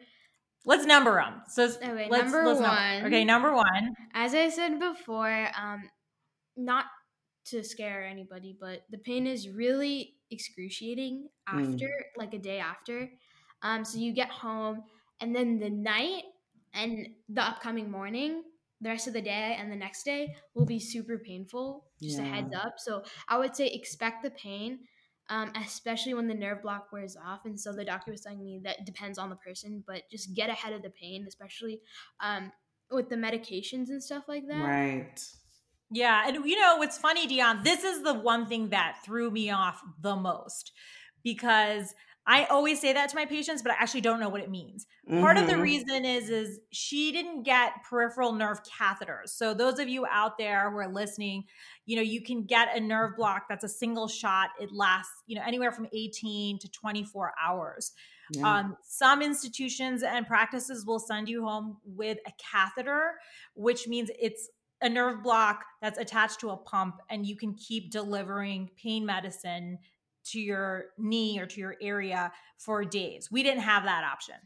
let's 0.64 0.86
number 0.86 1.14
them. 1.22 1.42
So 1.48 1.64
Okay, 1.64 2.08
let's, 2.10 2.24
number 2.32 2.44
let's 2.46 2.60
number- 2.60 2.76
one. 2.76 3.06
Okay, 3.06 3.24
number 3.24 3.52
one. 3.54 3.94
as 4.14 4.34
I 4.34 4.48
said 4.48 4.78
before, 4.80 5.48
um, 5.56 5.82
not 6.56 6.86
to 7.46 7.62
scare 7.64 8.04
anybody, 8.04 8.56
but 8.60 8.82
the 8.90 8.98
pain 8.98 9.26
is 9.26 9.48
really 9.48 10.14
excruciating 10.30 11.28
Mm. 11.48 11.72
after, 11.72 11.88
like 12.16 12.34
a 12.34 12.38
day 12.38 12.58
after. 12.60 13.10
Um, 13.62 13.84
so 13.84 13.98
you 13.98 14.12
get 14.12 14.30
home, 14.30 14.84
and 15.20 15.34
then 15.34 15.58
the 15.58 15.70
night 15.70 16.22
and 16.72 17.08
the 17.28 17.42
upcoming 17.42 17.90
morning, 17.90 18.42
the 18.80 18.88
rest 18.88 19.06
of 19.08 19.12
the 19.12 19.20
day 19.20 19.56
and 19.58 19.70
the 19.70 19.76
next 19.76 20.04
day 20.04 20.34
will 20.54 20.64
be 20.64 20.78
super 20.78 21.18
painful. 21.18 21.84
Just 22.00 22.18
a 22.18 22.22
heads 22.22 22.54
up. 22.54 22.74
So 22.78 23.02
I 23.28 23.36
would 23.38 23.54
say 23.56 23.66
expect 23.68 24.22
the 24.22 24.30
pain. 24.30 24.78
Um, 25.30 25.52
especially 25.64 26.12
when 26.14 26.26
the 26.26 26.34
nerve 26.34 26.62
block 26.62 26.88
wears 26.92 27.16
off, 27.16 27.44
and 27.44 27.58
so 27.58 27.72
the 27.72 27.84
doctor 27.84 28.10
was 28.10 28.22
telling 28.22 28.42
me 28.42 28.60
that 28.64 28.84
depends 28.84 29.16
on 29.16 29.30
the 29.30 29.36
person, 29.36 29.84
but 29.86 30.02
just 30.10 30.34
get 30.34 30.50
ahead 30.50 30.72
of 30.72 30.82
the 30.82 30.90
pain, 30.90 31.24
especially 31.28 31.80
um, 32.20 32.50
with 32.90 33.08
the 33.08 33.16
medications 33.16 33.90
and 33.90 34.02
stuff 34.02 34.24
like 34.26 34.48
that. 34.48 34.60
Right. 34.60 35.24
Yeah, 35.92 36.24
and 36.26 36.44
you 36.44 36.58
know 36.60 36.76
what's 36.78 36.98
funny, 36.98 37.26
Dion? 37.26 37.62
This 37.62 37.84
is 37.84 38.02
the 38.02 38.14
one 38.14 38.46
thing 38.46 38.70
that 38.70 38.98
threw 39.04 39.30
me 39.30 39.50
off 39.50 39.80
the 40.00 40.16
most 40.16 40.72
because 41.22 41.94
I 42.30 42.44
always 42.44 42.80
say 42.80 42.92
that 42.92 43.08
to 43.08 43.16
my 43.16 43.26
patients, 43.26 43.60
but 43.60 43.72
I 43.72 43.74
actually 43.74 44.02
don't 44.02 44.20
know 44.20 44.28
what 44.28 44.40
it 44.40 44.48
means. 44.48 44.86
Part 45.18 45.36
of 45.36 45.48
the 45.48 45.54
Mhm. 45.54 45.62
reason 45.62 46.04
is 46.04 46.30
is 46.30 46.60
she 46.70 47.10
didn't 47.10 47.42
get 47.42 47.82
peripheral 47.82 48.30
nerve 48.30 48.62
catheters. 48.62 49.30
So 49.30 49.52
those 49.52 49.80
of 49.80 49.88
you 49.88 50.06
out 50.06 50.38
there 50.38 50.70
who 50.70 50.76
are 50.76 50.86
listening, 50.92 51.48
you 51.86 51.96
know, 51.96 52.02
you 52.02 52.22
can 52.22 52.44
get 52.44 52.76
a 52.76 52.78
nerve 52.78 53.16
block 53.16 53.46
that's 53.48 53.64
a 53.64 53.68
single 53.68 54.06
shot. 54.06 54.50
It 54.60 54.70
lasts, 54.72 55.24
you 55.26 55.34
know, 55.34 55.42
anywhere 55.44 55.72
from 55.72 55.88
18 55.92 56.60
to 56.60 56.68
24 56.70 57.34
hours. 57.42 57.92
Yeah. 58.32 58.58
Um, 58.58 58.76
some 58.84 59.22
institutions 59.22 60.04
and 60.04 60.24
practices 60.24 60.86
will 60.86 61.00
send 61.00 61.28
you 61.28 61.42
home 61.44 61.78
with 61.84 62.18
a 62.28 62.32
catheter, 62.38 63.18
which 63.56 63.88
means 63.88 64.08
it's 64.20 64.48
a 64.80 64.88
nerve 64.88 65.24
block 65.24 65.64
that's 65.82 65.98
attached 65.98 66.38
to 66.40 66.50
a 66.50 66.56
pump, 66.56 67.00
and 67.10 67.26
you 67.26 67.36
can 67.36 67.54
keep 67.54 67.90
delivering 67.90 68.70
pain 68.80 69.04
medicine 69.04 69.80
to 70.32 70.40
your 70.40 70.86
knee 70.98 71.38
or 71.38 71.46
to 71.46 71.60
your 71.60 71.76
area 71.80 72.32
for 72.58 72.84
days. 72.84 73.30
We 73.30 73.42
didn't 73.42 73.62
have 73.62 73.84
that 73.84 74.04
option. 74.04 74.36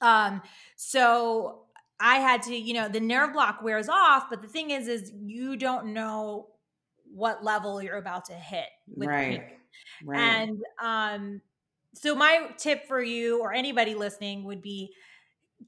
Um, 0.00 0.42
so 0.76 1.62
I 2.00 2.16
had 2.16 2.42
to, 2.42 2.56
you 2.56 2.74
know, 2.74 2.88
the 2.88 3.00
nerve 3.00 3.32
block 3.32 3.62
wears 3.62 3.88
off, 3.88 4.24
but 4.28 4.42
the 4.42 4.48
thing 4.48 4.70
is, 4.70 4.88
is 4.88 5.12
you 5.14 5.56
don't 5.56 5.92
know 5.92 6.48
what 7.14 7.44
level 7.44 7.82
you're 7.82 7.98
about 7.98 8.24
to 8.26 8.34
hit 8.34 8.66
with 8.88 9.08
right. 9.08 9.44
Right. 10.04 10.18
And 10.18 10.60
um, 10.82 11.40
so 11.94 12.14
my 12.14 12.48
tip 12.58 12.86
for 12.86 13.02
you 13.02 13.40
or 13.40 13.52
anybody 13.52 13.94
listening 13.94 14.44
would 14.44 14.62
be 14.62 14.92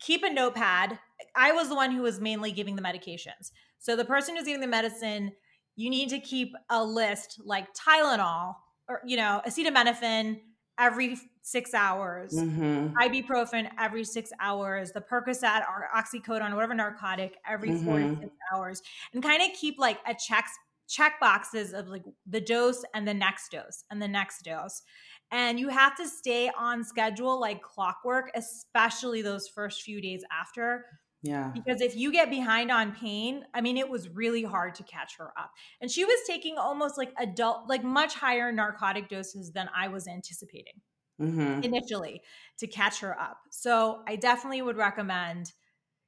keep 0.00 0.24
a 0.24 0.30
notepad. 0.30 0.98
I 1.36 1.52
was 1.52 1.68
the 1.68 1.74
one 1.74 1.92
who 1.92 2.02
was 2.02 2.20
mainly 2.20 2.50
giving 2.50 2.76
the 2.76 2.82
medications. 2.82 3.52
So 3.78 3.96
the 3.96 4.04
person 4.04 4.36
who's 4.36 4.46
giving 4.46 4.60
the 4.60 4.66
medicine, 4.66 5.32
you 5.76 5.90
need 5.90 6.08
to 6.10 6.18
keep 6.18 6.54
a 6.70 6.82
list 6.82 7.40
like 7.44 7.68
Tylenol 7.74 8.54
or 8.88 9.02
you 9.06 9.16
know 9.16 9.42
acetaminophen 9.46 10.40
every 10.78 11.16
six 11.42 11.74
hours. 11.74 12.44
Mhm. 12.44 13.00
Ibuprofen 13.02 13.72
every 13.76 14.04
six 14.04 14.30
hours, 14.38 14.92
the 14.92 15.00
Percocet 15.00 15.68
or 15.68 15.88
oxycodone, 15.94 16.54
whatever 16.54 16.74
narcotic, 16.74 17.38
every 17.44 17.72
four 17.72 17.98
to 18.00 18.06
Mhm. 18.06 18.20
six 18.20 18.32
hours, 18.52 18.82
and 19.12 19.22
kind 19.22 19.42
of 19.42 19.48
keep 19.58 19.78
like 19.78 19.98
a 20.06 20.14
checks 20.14 20.52
check 20.86 21.18
boxes 21.18 21.72
of 21.72 21.88
like 21.88 22.04
the 22.26 22.40
dose 22.40 22.84
and 22.94 23.08
the 23.08 23.14
next 23.14 23.50
dose 23.50 23.84
and 23.90 24.00
the 24.02 24.06
next 24.06 24.42
dose. 24.44 24.82
And 25.30 25.58
you 25.58 25.68
have 25.70 25.96
to 25.96 26.06
stay 26.08 26.50
on 26.50 26.84
schedule 26.84 27.40
like 27.40 27.62
clockwork, 27.62 28.30
especially 28.34 29.22
those 29.22 29.48
first 29.48 29.82
few 29.82 30.00
days 30.00 30.24
after. 30.30 30.86
Yeah. 31.24 31.52
Because 31.54 31.80
if 31.80 31.96
you 31.96 32.12
get 32.12 32.28
behind 32.28 32.70
on 32.70 32.92
pain, 32.92 33.46
I 33.54 33.62
mean, 33.62 33.78
it 33.78 33.88
was 33.88 34.10
really 34.10 34.42
hard 34.42 34.74
to 34.74 34.82
catch 34.82 35.16
her 35.16 35.32
up. 35.38 35.52
And 35.80 35.90
she 35.90 36.04
was 36.04 36.18
taking 36.26 36.58
almost 36.58 36.98
like 36.98 37.14
adult, 37.18 37.66
like 37.66 37.82
much 37.82 38.14
higher 38.14 38.52
narcotic 38.52 39.08
doses 39.08 39.50
than 39.50 39.70
I 39.74 39.88
was 39.88 40.06
anticipating 40.06 40.80
hmm 41.18 41.60
initially 41.62 42.20
to 42.58 42.66
catch 42.66 43.00
her 43.00 43.18
up. 43.18 43.38
So 43.50 44.02
I 44.06 44.16
definitely 44.16 44.60
would 44.60 44.76
recommend 44.76 45.52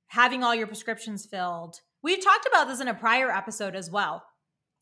having 0.08 0.44
all 0.44 0.54
your 0.54 0.66
prescriptions 0.66 1.24
filled. 1.24 1.80
We've 2.02 2.22
talked 2.22 2.46
about 2.46 2.68
this 2.68 2.80
in 2.80 2.88
a 2.88 2.94
prior 2.94 3.30
episode 3.30 3.74
as 3.74 3.90
well. 3.90 4.22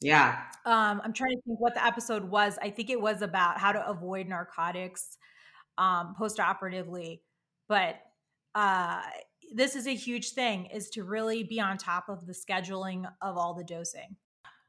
Yeah. 0.00 0.42
Um, 0.66 1.00
I'm 1.04 1.12
trying 1.12 1.36
to 1.36 1.42
think 1.46 1.60
what 1.60 1.74
the 1.74 1.84
episode 1.84 2.24
was. 2.24 2.58
I 2.60 2.70
think 2.70 2.90
it 2.90 3.00
was 3.00 3.22
about 3.22 3.58
how 3.58 3.70
to 3.70 3.86
avoid 3.88 4.26
narcotics 4.26 5.16
um, 5.78 6.14
post-operatively. 6.18 7.22
But 7.68 7.96
uh, 8.54 9.02
this 9.52 9.76
is 9.76 9.86
a 9.86 9.94
huge 9.94 10.30
thing: 10.30 10.66
is 10.66 10.88
to 10.90 11.04
really 11.04 11.42
be 11.44 11.60
on 11.60 11.76
top 11.78 12.08
of 12.08 12.26
the 12.26 12.32
scheduling 12.32 13.04
of 13.20 13.36
all 13.36 13.54
the 13.54 13.64
dosing. 13.64 14.16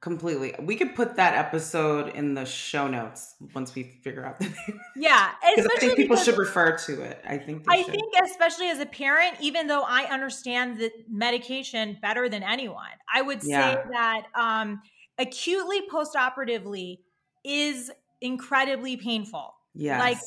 Completely. 0.02 0.54
We 0.62 0.76
could 0.76 0.94
put 0.94 1.16
that 1.16 1.34
episode 1.34 2.10
in 2.16 2.36
the 2.36 2.46
show 2.46 2.88
notes 2.88 3.34
once 3.56 3.74
we 3.74 3.84
figure 4.04 4.24
out 4.24 4.38
the 4.38 4.46
name. 4.46 4.80
Yeah, 4.96 5.32
Because 5.56 5.68
I 5.76 5.80
think 5.80 5.96
people 5.96 6.16
should 6.16 6.38
refer 6.38 6.78
to 6.78 7.02
it. 7.02 7.24
I 7.28 7.38
think 7.40 7.64
I 7.68 7.78
should. 7.82 7.92
think, 7.92 8.14
especially 8.24 8.68
as 8.70 8.80
a 8.80 8.86
parent, 8.86 9.38
even 9.42 9.66
though 9.66 9.82
I 9.82 10.04
understand 10.04 10.78
the 10.80 10.92
medication 11.10 11.98
better 12.04 12.30
than 12.30 12.44
anyone, 12.44 12.86
I 13.12 13.24
would 13.24 13.42
say 13.42 13.50
Yeah. 13.50 13.84
that 13.94 14.26
um, 14.36 14.80
acutely 15.18 15.82
postoperatively 15.90 17.00
is 17.44 17.92
incredibly 18.22 18.98
painful. 18.98 19.56
yes. 19.74 20.00
like, 20.00 20.18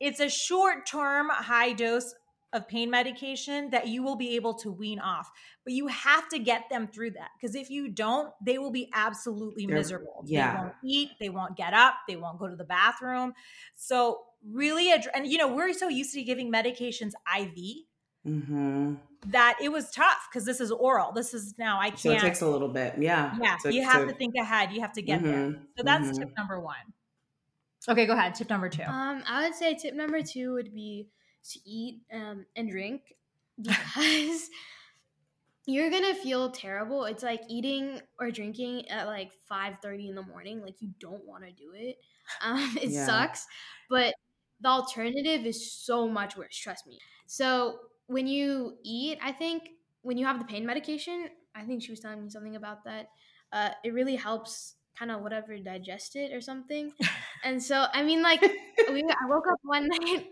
It's 0.00 0.20
a 0.20 0.28
short 0.28 0.84
term 0.86 1.28
high 1.30 1.74
dose 1.74 2.12
of 2.54 2.66
pain 2.66 2.90
medication 2.90 3.70
that 3.70 3.88
you 3.88 4.02
will 4.02 4.16
be 4.16 4.34
able 4.36 4.54
to 4.54 4.72
wean 4.72 4.98
off, 4.98 5.30
but 5.64 5.72
you 5.74 5.86
have 5.88 6.28
to 6.30 6.38
get 6.38 6.62
them 6.70 6.86
through 6.88 7.10
that 7.10 7.28
because 7.38 7.54
if 7.54 7.68
you 7.68 7.88
don't, 7.88 8.32
they 8.44 8.56
will 8.58 8.70
be 8.70 8.88
absolutely 8.94 9.66
They're- 9.66 9.76
miserable. 9.76 10.22
yeah. 10.26 10.52
They 10.54 10.58
won't 10.60 10.74
eat, 10.84 11.10
they 11.20 11.28
won't 11.28 11.56
get 11.56 11.74
up, 11.74 11.94
they 12.08 12.16
won't 12.16 12.38
go 12.38 12.48
to 12.48 12.56
the 12.56 12.64
bathroom. 12.64 13.34
So, 13.74 14.20
really, 14.50 14.86
addr- 14.90 15.10
and 15.14 15.26
you 15.26 15.36
know, 15.36 15.54
we're 15.54 15.72
so 15.74 15.88
used 15.88 16.14
to 16.14 16.22
giving 16.22 16.50
medications 16.52 17.12
IV 17.38 17.84
hmm 18.24 18.94
that 19.26 19.56
it 19.62 19.70
was 19.70 19.90
tough 19.90 20.28
because 20.30 20.44
this 20.44 20.60
is 20.60 20.70
oral. 20.70 21.12
This 21.12 21.34
is 21.34 21.54
now 21.58 21.80
I 21.80 21.90
can't. 21.90 22.18
It 22.18 22.20
takes 22.20 22.40
a 22.40 22.48
little 22.48 22.68
bit. 22.68 22.94
Yeah. 22.98 23.36
yeah, 23.42 23.56
to- 23.62 23.72
you 23.74 23.82
have 23.82 24.02
to- 24.06 24.12
to 24.12 24.14
think 24.18 24.34
ahead. 24.40 24.70
You 24.72 24.80
have 24.80 24.92
to 24.94 25.02
get 25.02 25.22
there. 25.22 25.48
Mhm, 25.50 25.66
So 25.76 25.82
that's 25.82 26.06
mhm. 26.08 26.18
tip 26.20 26.28
number 26.36 26.60
one. 26.60 26.76
Okay, 27.88 28.06
go 28.06 28.12
ahead. 28.12 28.34
Tip 28.34 28.48
number 28.50 28.68
two. 28.68 28.82
Um, 28.84 29.22
I 29.26 29.44
would 29.44 29.54
say 29.54 29.74
tip 29.74 29.94
number 29.94 30.22
two 30.22 30.52
would 30.54 30.72
be 30.74 31.08
to 31.52 31.60
eat 31.68 32.02
um, 32.12 32.46
and 32.56 32.70
drink 32.70 33.14
because 33.62 34.50
you're 35.66 35.90
gonna 35.90 36.14
feel 36.14 36.50
terrible. 36.50 37.04
It's 37.04 37.22
like 37.22 37.42
eating 37.48 38.00
or 38.18 38.30
drinking 38.30 38.88
at 38.88 39.06
like 39.06 39.32
five 39.48 39.78
thirty 39.82 40.08
in 40.08 40.14
the 40.14 40.22
morning. 40.22 40.62
Like 40.62 40.80
you 40.80 40.92
don't 40.98 41.26
want 41.26 41.44
to 41.44 41.52
do 41.52 41.72
it. 41.74 41.96
Um, 42.42 42.76
it 42.82 42.92
Yeah. 42.92 42.92
sucks, 42.92 43.46
but 43.88 44.14
the 44.60 44.68
alternative 44.68 45.46
is 45.46 45.72
so 45.72 46.06
much 46.06 46.36
worse. 46.36 46.54
Trust 46.56 46.86
me. 46.86 46.98
So 47.26 47.78
when 48.06 48.26
you 48.26 48.76
eat, 48.84 49.18
I 49.22 49.32
think 49.32 49.70
when 50.02 50.18
you 50.18 50.26
have 50.26 50.38
the 50.38 50.44
pain 50.44 50.66
medication, 50.66 51.30
I 51.54 51.64
think 51.64 51.82
she 51.82 51.90
was 51.90 52.00
telling 52.00 52.22
me 52.22 52.28
something 52.28 52.54
about 52.54 52.84
that. 52.84 53.08
Uh, 53.50 53.70
it 53.82 53.94
really 53.94 54.16
helps 54.16 54.74
kind 54.98 55.10
of 55.10 55.20
whatever 55.22 55.56
digest 55.58 56.16
it 56.16 56.32
or 56.32 56.40
something. 56.40 56.92
And 57.42 57.62
so 57.62 57.86
I 57.92 58.02
mean, 58.02 58.22
like 58.22 58.42
we, 58.86 59.02
I 59.02 59.26
woke 59.28 59.44
up 59.50 59.58
one 59.62 59.88
night 60.02 60.26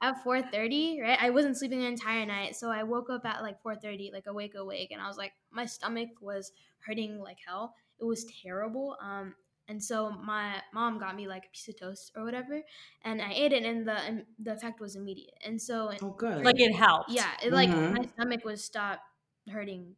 at 0.00 0.22
4:30, 0.22 1.00
right? 1.00 1.18
I 1.20 1.30
wasn't 1.30 1.56
sleeping 1.56 1.80
the 1.80 1.86
entire 1.86 2.26
night, 2.26 2.56
so 2.56 2.70
I 2.70 2.82
woke 2.82 3.10
up 3.10 3.24
at 3.24 3.42
like 3.42 3.60
4:30, 3.62 4.10
like 4.12 4.26
awake, 4.26 4.54
awake, 4.54 4.90
and 4.90 5.00
I 5.00 5.08
was 5.08 5.16
like, 5.16 5.32
my 5.50 5.66
stomach 5.66 6.10
was 6.20 6.52
hurting 6.86 7.18
like 7.18 7.38
hell. 7.46 7.74
It 8.00 8.04
was 8.04 8.24
terrible. 8.42 8.96
Um, 9.00 9.34
and 9.68 9.82
so 9.82 10.10
my 10.10 10.62
mom 10.72 10.98
got 10.98 11.14
me 11.16 11.28
like 11.28 11.44
a 11.46 11.50
piece 11.50 11.68
of 11.68 11.78
toast 11.78 12.12
or 12.16 12.24
whatever, 12.24 12.62
and 13.02 13.22
I 13.22 13.32
ate 13.32 13.52
it, 13.52 13.64
and 13.64 13.86
the 13.88 13.94
and 13.94 14.26
the 14.38 14.52
effect 14.52 14.80
was 14.80 14.96
immediate. 14.96 15.34
And 15.44 15.60
so, 15.60 15.92
Oh, 16.02 16.10
good. 16.10 16.44
like 16.44 16.56
it 16.58 16.74
helped. 16.74 17.08
yeah, 17.08 17.36
it 17.42 17.52
like 17.52 17.70
Mhm. 17.70 17.90
my 17.90 18.04
stomach 18.14 18.44
was 18.44 18.64
stopped 18.64 19.02
hurting, 19.50 19.96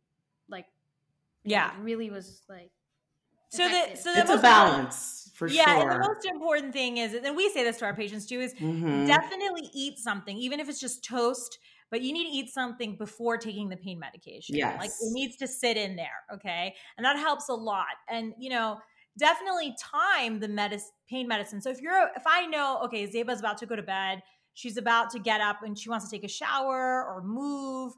like 0.48 0.66
Yeah. 1.44 1.72
it 1.72 1.78
really 1.78 2.10
was 2.10 2.44
like. 2.48 2.72
So 3.50 3.68
the 3.68 3.96
so 3.96 4.12
the 4.12 4.20
it's 4.20 4.30
a 4.30 4.38
balance 4.38 5.30
for 5.34 5.48
yeah, 5.48 5.64
sure. 5.64 5.74
Yeah, 5.76 5.82
and 5.82 5.90
the 5.90 5.98
most 5.98 6.24
important 6.26 6.72
thing 6.72 6.96
is, 6.98 7.14
and 7.14 7.36
we 7.36 7.50
say 7.50 7.64
this 7.64 7.78
to 7.78 7.84
our 7.84 7.94
patients 7.94 8.26
too, 8.26 8.40
is 8.40 8.54
Mhm. 8.60 9.04
definitely 9.04 9.70
eat 9.74 9.98
something, 9.98 10.36
even 10.38 10.60
if 10.60 10.68
it's 10.68 10.80
just 10.80 11.04
toast. 11.04 11.58
But 11.90 12.00
you 12.02 12.12
need 12.12 12.24
to 12.24 12.30
eat 12.36 12.50
something 12.50 12.96
before 12.96 13.36
taking 13.38 13.68
the 13.68 13.76
pain 13.76 13.98
medication. 14.00 14.56
Yes. 14.56 14.80
Like 14.80 14.90
it 14.90 15.12
needs 15.12 15.36
to 15.36 15.46
sit 15.46 15.76
in 15.76 15.96
there, 15.96 16.24
okay? 16.32 16.74
And 16.96 17.04
that 17.04 17.16
helps 17.18 17.48
a 17.48 17.54
lot. 17.54 17.86
And 18.08 18.34
you 18.38 18.50
know, 18.50 18.80
definitely 19.18 19.76
time 19.78 20.40
the 20.40 20.48
medicine, 20.48 20.90
pain 21.08 21.28
medicine. 21.28 21.60
So 21.60 21.70
if 21.70 21.80
you're, 21.80 22.10
if 22.16 22.22
I 22.26 22.46
know, 22.46 22.80
okay, 22.84 23.06
Zaiba's 23.06 23.38
about 23.40 23.58
to 23.58 23.66
go 23.66 23.76
to 23.76 23.82
bed, 23.82 24.22
she's 24.54 24.76
about 24.76 25.10
to 25.10 25.20
get 25.20 25.40
up 25.40 25.62
and 25.62 25.78
she 25.78 25.88
wants 25.88 26.08
to 26.08 26.10
take 26.10 26.24
a 26.24 26.28
shower 26.28 27.04
or 27.04 27.22
move. 27.22 27.92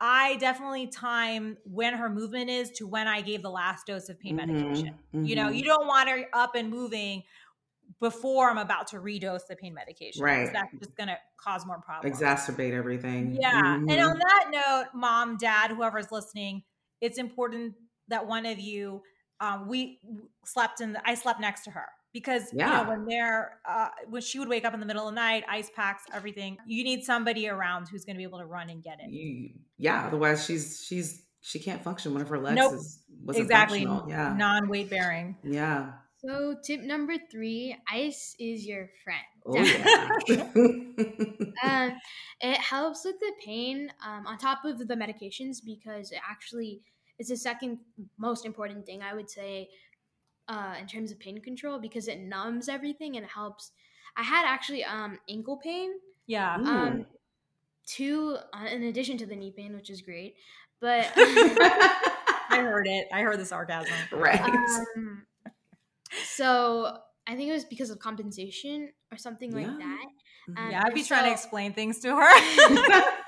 I 0.00 0.36
definitely 0.36 0.88
time 0.88 1.58
when 1.64 1.94
her 1.94 2.08
movement 2.10 2.50
is 2.50 2.70
to 2.72 2.86
when 2.86 3.08
I 3.08 3.22
gave 3.22 3.42
the 3.42 3.50
last 3.50 3.86
dose 3.86 4.08
of 4.08 4.18
pain 4.20 4.36
Mhm, 4.36 4.36
medication. 4.36 5.00
You 5.22 5.36
know, 5.36 5.48
mhm. 5.48 5.56
you 5.56 5.64
don't 5.64 5.86
want 5.86 6.08
her 6.10 6.26
up 6.34 6.54
and 6.54 6.70
moving 6.70 7.24
before 8.00 8.50
I'm 8.50 8.58
about 8.58 8.88
to 8.88 8.98
redose 8.98 9.46
the 9.48 9.56
pain 9.56 9.74
medication. 9.74 10.22
Right. 10.22 10.50
That's 10.52 10.70
just 10.80 10.96
going 10.96 11.08
to 11.08 11.18
cause 11.38 11.66
more 11.66 11.80
problems. 11.80 12.12
exacerbate 12.12 12.72
everything. 12.72 13.36
Yeah. 13.40 13.78
And 13.88 14.00
Mhm. 14.00 14.10
on 14.10 14.18
that 14.18 14.48
note, 14.50 14.98
mom, 14.98 15.36
dad, 15.36 15.70
whoever's 15.70 16.12
listening, 16.12 16.64
it's 17.00 17.18
important 17.18 17.74
that 18.08 18.26
one 18.26 18.46
of 18.46 18.58
you, 18.58 19.02
um, 19.40 19.68
we 19.68 20.00
slept 20.44 20.80
in, 20.80 20.92
the, 20.92 21.08
I 21.08 21.14
slept 21.14 21.40
next 21.40 21.64
to 21.64 21.70
her 21.72 21.88
because, 22.16 22.50
you 22.50 22.60
Yeah. 22.60 22.82
know, 22.82 22.88
when 22.88 23.04
they're, 23.04 23.60
uh, 23.68 23.88
when 24.08 24.22
she 24.22 24.38
would 24.38 24.48
wake 24.48 24.64
up 24.64 24.72
in 24.72 24.80
the 24.80 24.86
middle 24.86 25.06
of 25.06 25.14
the 25.14 25.20
night, 25.20 25.44
ice 25.50 25.68
packs, 25.76 26.02
everything, 26.14 26.56
you 26.66 26.82
need 26.82 27.04
somebody 27.04 27.46
around 27.46 27.88
who's 27.88 28.06
going 28.06 28.16
to 28.16 28.18
be 28.18 28.24
able 28.24 28.38
to 28.38 28.46
run 28.46 28.70
and 28.70 28.82
get 28.82 28.98
it. 29.02 29.52
Yeah. 29.76 30.06
Otherwise, 30.06 30.46
she's 30.46 30.82
she's 30.86 31.22
she 31.42 31.58
can't 31.58 31.82
function. 31.84 32.14
One 32.14 32.22
of 32.22 32.28
her 32.30 32.38
legs 32.38 32.56
Nope. 32.56 32.72
is 32.72 33.02
wasn't 33.22 33.44
exactly. 33.44 33.84
functional. 33.84 34.08
Yeah. 34.08 34.32
Non 34.32 34.68
weight 34.70 34.88
bearing. 34.88 35.36
yeah. 35.42 35.92
So 36.24 36.56
tip 36.64 36.80
number 36.80 37.16
three: 37.30 37.76
ice 37.92 38.34
is 38.40 38.66
your 38.66 38.88
friend. 39.04 39.26
Oh 39.44 39.58
yeah. 39.58 40.08
um, 41.62 41.98
it 42.40 42.56
helps 42.56 43.04
with 43.04 43.20
the 43.20 43.32
pain 43.44 43.92
um, 44.04 44.26
on 44.26 44.38
top 44.38 44.64
of 44.64 44.78
the 44.78 44.94
medications 44.94 45.58
because 45.64 46.10
it 46.12 46.20
actually 46.28 46.80
is 47.18 47.28
the 47.28 47.36
second 47.36 47.78
most 48.18 48.44
important 48.44 48.84
thing 48.86 49.02
I 49.02 49.14
would 49.14 49.30
say 49.30 49.68
uh, 50.48 50.74
in 50.80 50.86
terms 50.86 51.10
of 51.10 51.18
pain 51.18 51.40
control 51.40 51.78
because 51.78 52.08
it 52.08 52.20
numbs 52.20 52.68
everything 52.68 53.16
and 53.16 53.24
it 53.24 53.30
helps. 53.30 53.72
I 54.16 54.22
had 54.22 54.46
actually 54.46 54.84
um, 54.84 55.18
ankle 55.28 55.58
pain 55.58 55.92
Yeah. 56.26 56.54
Um, 56.54 57.06
two 57.86 58.36
uh, 58.52 58.66
in 58.66 58.84
addition 58.84 59.18
to 59.18 59.26
the 59.26 59.36
knee 59.36 59.52
pain, 59.56 59.74
which 59.74 59.90
is 59.90 60.02
great. 60.02 60.36
But 60.80 61.10
I 61.16 62.58
heard 62.62 62.86
it. 62.86 63.08
I 63.12 63.22
heard 63.22 63.38
the 63.38 63.44
sarcasm. 63.44 63.94
right. 64.12 64.40
um, 64.96 65.26
so 66.24 66.98
I 67.26 67.34
think 67.34 67.50
it 67.50 67.52
was 67.52 67.64
because 67.64 67.90
of 67.90 67.98
compensation 67.98 68.92
or 69.10 69.18
something 69.18 69.52
like 69.54 69.66
that. 69.66 70.06
Um, 70.56 70.70
Yeah, 70.70 70.82
I'd 70.84 70.94
be 70.94 71.00
and 71.00 71.08
trying 71.08 71.24
to 71.24 71.32
explain 71.32 71.72
things 71.72 72.00
to 72.00 72.14
her. 72.16 73.12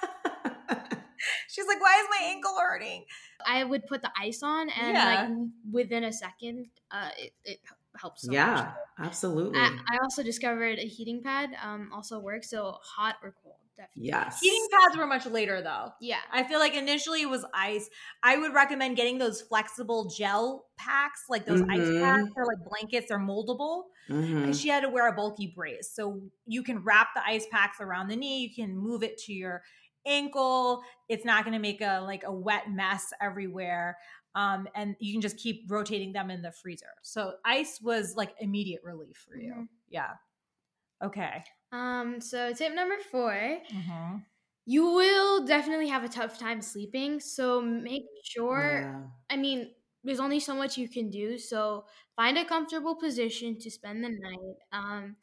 She's 1.69 1.75
like, 1.75 1.83
"Why 1.83 2.01
is 2.01 2.07
my 2.11 2.27
ankle 2.27 2.57
hurting?" 2.59 3.05
I 3.47 3.65
would 3.65 3.87
put 3.87 4.03
the 4.03 4.11
ice 4.19 4.43
on, 4.43 4.69
and 4.71 4.95
Yeah. 4.95 5.05
like 5.05 5.29
within 5.71 6.05
a 6.05 6.13
second, 6.13 6.67
uh, 6.91 7.11
it, 7.19 7.33
it 7.45 7.61
helps. 8.01 8.23
So 8.23 8.33
yeah. 8.33 8.73
much. 8.99 9.07
Absolutely. 9.09 9.59
I, 9.59 9.77
I 9.93 9.99
also 10.03 10.23
discovered 10.23 10.79
a 10.79 10.87
heating 10.87 11.23
pad 11.23 11.51
um, 11.63 11.91
also 11.93 12.19
works, 12.19 12.51
so 12.51 12.77
hot 12.83 13.17
or 13.23 13.35
cold, 13.43 13.57
definitely. 13.77 14.09
yes. 14.09 14.41
Heating 14.41 14.67
pads 14.73 14.97
were 14.97 15.07
much 15.07 15.25
later 15.27 15.63
though. 15.63 15.91
Yeah. 16.01 16.19
I 16.33 16.43
feel 16.43 16.59
like 16.59 16.75
initially 16.75 17.23
it 17.23 17.31
was 17.31 17.45
ice. 17.55 17.89
I 18.25 18.37
would 18.39 18.55
recommend 18.55 18.97
getting 18.97 19.19
those 19.19 19.41
flexible 19.41 20.11
gel 20.17 20.67
packs, 20.77 21.25
like 21.29 21.45
those 21.47 21.63
ice 21.63 21.79
Mhm. 21.81 22.01
packs 22.03 22.31
or 22.37 22.45
like 22.45 22.59
blankets. 22.69 23.07
They're 23.09 23.19
moldable. 23.21 23.85
Mhm. 24.09 24.45
And 24.45 24.57
she 24.57 24.69
had 24.69 24.81
to 24.81 24.89
wear 24.89 25.07
a 25.09 25.13
bulky 25.13 25.53
brace. 25.55 25.93
So 25.95 26.21
you 26.47 26.63
can 26.65 26.83
wrap 26.83 27.09
the 27.15 27.25
ice 27.25 27.47
packs 27.53 27.79
around 27.81 28.09
the 28.09 28.17
knee. 28.17 28.41
You 28.41 28.53
can 28.55 28.77
move 28.77 29.03
it 29.05 29.17
to 29.19 29.33
your 29.33 29.63
ankle. 30.09 30.83
It's 31.09 31.25
not 31.25 31.45
going 31.45 31.55
to 31.55 31.61
make 31.61 31.81
a 31.83 32.01
like 32.01 32.25
a 32.25 32.33
wet 32.33 32.71
mess 32.71 33.13
everywhere. 33.21 33.99
Um, 34.35 34.69
and 34.75 34.97
you 35.01 35.13
can 35.13 35.21
just 35.21 35.37
keep 35.39 35.65
rotating 35.71 36.13
them 36.13 36.31
in 36.31 36.43
the 36.43 36.53
freezer. 36.53 36.93
So 37.03 37.37
ice 37.45 37.81
was 37.83 38.17
like 38.17 38.35
immediate 38.41 38.83
relief 38.85 39.19
for 39.29 39.37
you. 39.39 39.55
Mhm. 39.55 39.69
Yeah. 39.89 40.15
Okay. 41.03 41.45
Um. 41.73 42.21
So 42.21 42.53
tip 42.55 42.75
number 42.75 42.99
four: 43.11 43.61
Mhm. 43.71 44.27
you 44.67 44.85
will 44.95 45.45
definitely 45.47 45.89
have 45.89 46.05
a 46.05 46.09
tough 46.09 46.39
time 46.39 46.61
sleeping. 46.63 47.21
So 47.21 47.61
make 47.61 48.05
sure. 48.25 48.85
Yeah. 48.85 49.09
I 49.31 49.37
mean, 49.37 49.75
there's 50.05 50.21
only 50.21 50.41
so 50.41 50.55
much 50.55 50.77
you 50.79 50.89
can 50.89 51.11
do. 51.11 51.39
So 51.39 51.87
find 52.17 52.39
a 52.39 52.45
comfortable 52.45 52.97
position 52.97 53.59
to 53.61 53.71
spend 53.71 54.05
the 54.05 54.11
night. 54.11 54.57
Um, 54.73 55.17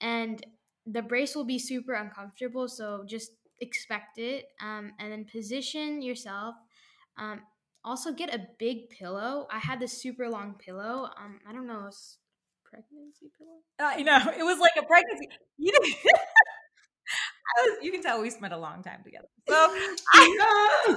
and 0.00 0.44
the 0.86 1.02
brace 1.02 1.36
will 1.36 1.44
be 1.44 1.58
super 1.58 1.94
uncomfortable. 1.94 2.68
So 2.68 3.04
just 3.06 3.32
expect 3.60 4.18
it. 4.18 4.46
Um, 4.60 4.92
and 4.98 5.12
then 5.12 5.24
position 5.24 6.02
yourself. 6.02 6.54
Um, 7.18 7.42
also 7.84 8.12
get 8.12 8.34
a 8.34 8.46
big 8.58 8.90
pillow. 8.90 9.46
I 9.50 9.58
had 9.58 9.80
this 9.80 10.00
super 10.00 10.28
long 10.28 10.54
pillow. 10.54 11.10
Um, 11.16 11.40
I 11.48 11.52
don't 11.52 11.66
know, 11.66 11.84
it's 11.86 12.18
pregnancy 12.64 13.30
pillow. 13.38 13.96
You 13.98 14.04
know 14.04 14.18
it 14.38 14.42
was 14.42 14.58
like 14.58 14.72
a 14.78 14.86
pregnancy. 14.86 15.28
You, 15.58 15.72
was, 17.56 17.78
you 17.82 17.92
can 17.92 18.02
tell 18.02 18.20
we 18.20 18.30
spent 18.30 18.52
a 18.52 18.58
long 18.58 18.82
time 18.82 19.02
together. 19.04 19.28
So 19.48 19.54
I, 20.14 20.96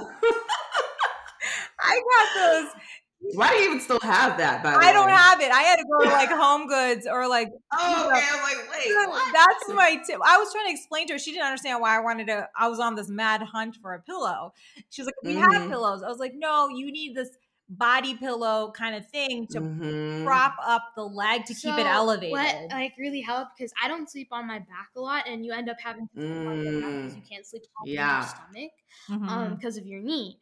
I 1.80 2.00
got 2.10 2.28
those. 2.36 2.72
Why 3.20 3.48
do 3.50 3.56
you 3.56 3.64
even 3.70 3.80
still 3.80 3.98
have 4.02 4.38
that? 4.38 4.62
By 4.62 4.72
the 4.72 4.78
way? 4.78 4.84
I 4.86 4.92
don't 4.92 5.08
way? 5.08 5.14
have 5.16 5.40
it. 5.40 5.50
I 5.50 5.62
had 5.62 5.76
to 5.76 5.84
go 5.84 6.04
to 6.04 6.10
like 6.12 6.28
Home 6.40 6.68
Goods 6.68 7.06
or 7.06 7.28
like. 7.28 7.48
Oh, 7.72 8.10
okay. 8.14 8.26
I'm 8.30 8.42
like, 8.42 8.70
wait. 8.70 8.94
What? 9.08 9.34
That's 9.34 9.68
my 9.74 9.96
tip. 10.06 10.20
I 10.24 10.38
was 10.38 10.52
trying 10.52 10.66
to 10.66 10.72
explain 10.72 11.06
to 11.08 11.14
her. 11.14 11.18
She 11.18 11.32
didn't 11.32 11.46
understand 11.46 11.80
why 11.80 11.96
I 11.96 12.00
wanted 12.00 12.28
to. 12.28 12.48
I 12.56 12.68
was 12.68 12.78
on 12.78 12.94
this 12.94 13.08
mad 13.08 13.42
hunt 13.42 13.76
for 13.82 13.94
a 13.94 14.00
pillow. 14.02 14.54
She 14.90 15.02
was 15.02 15.06
like, 15.06 15.16
"We 15.24 15.34
have 15.34 15.50
Mhm. 15.50 15.68
pillows." 15.68 16.02
I 16.02 16.08
was 16.08 16.18
like, 16.18 16.34
"No, 16.34 16.68
you 16.68 16.92
need 16.92 17.16
this 17.16 17.30
body 17.68 18.16
pillow 18.16 18.70
kind 18.72 18.94
of 18.94 19.06
thing 19.08 19.46
to 19.48 19.60
Mhm. 19.60 20.24
prop 20.24 20.54
up 20.64 20.92
the 20.96 21.04
leg 21.04 21.44
to 21.46 21.54
keep 21.54 21.76
it 21.76 21.86
elevated. 21.86 22.32
What 22.32 22.54
like 22.70 22.92
really 22.98 23.20
helped 23.20 23.56
because 23.58 23.72
I 23.82 23.88
don't 23.88 24.08
sleep 24.10 24.28
on 24.32 24.46
my 24.46 24.58
back 24.60 24.90
a 24.96 25.00
lot, 25.00 25.26
and 25.26 25.44
you 25.44 25.52
end 25.52 25.68
up 25.68 25.78
having 25.80 26.06
to 26.08 26.14
sleep 26.14 26.42
on 26.46 26.56
your 26.62 26.72
back 26.74 26.92
because 27.00 27.14
Mm. 27.14 27.16
you 27.16 27.22
can't 27.28 27.46
sleep 27.46 27.62
on 27.80 27.86
Yeah. 27.88 28.20
your 28.20 28.22
stomach 28.22 28.72
Mhm. 29.08 29.28
um 29.28 29.54
because 29.56 29.76
of 29.76 29.86
your 29.86 30.00
knee 30.00 30.40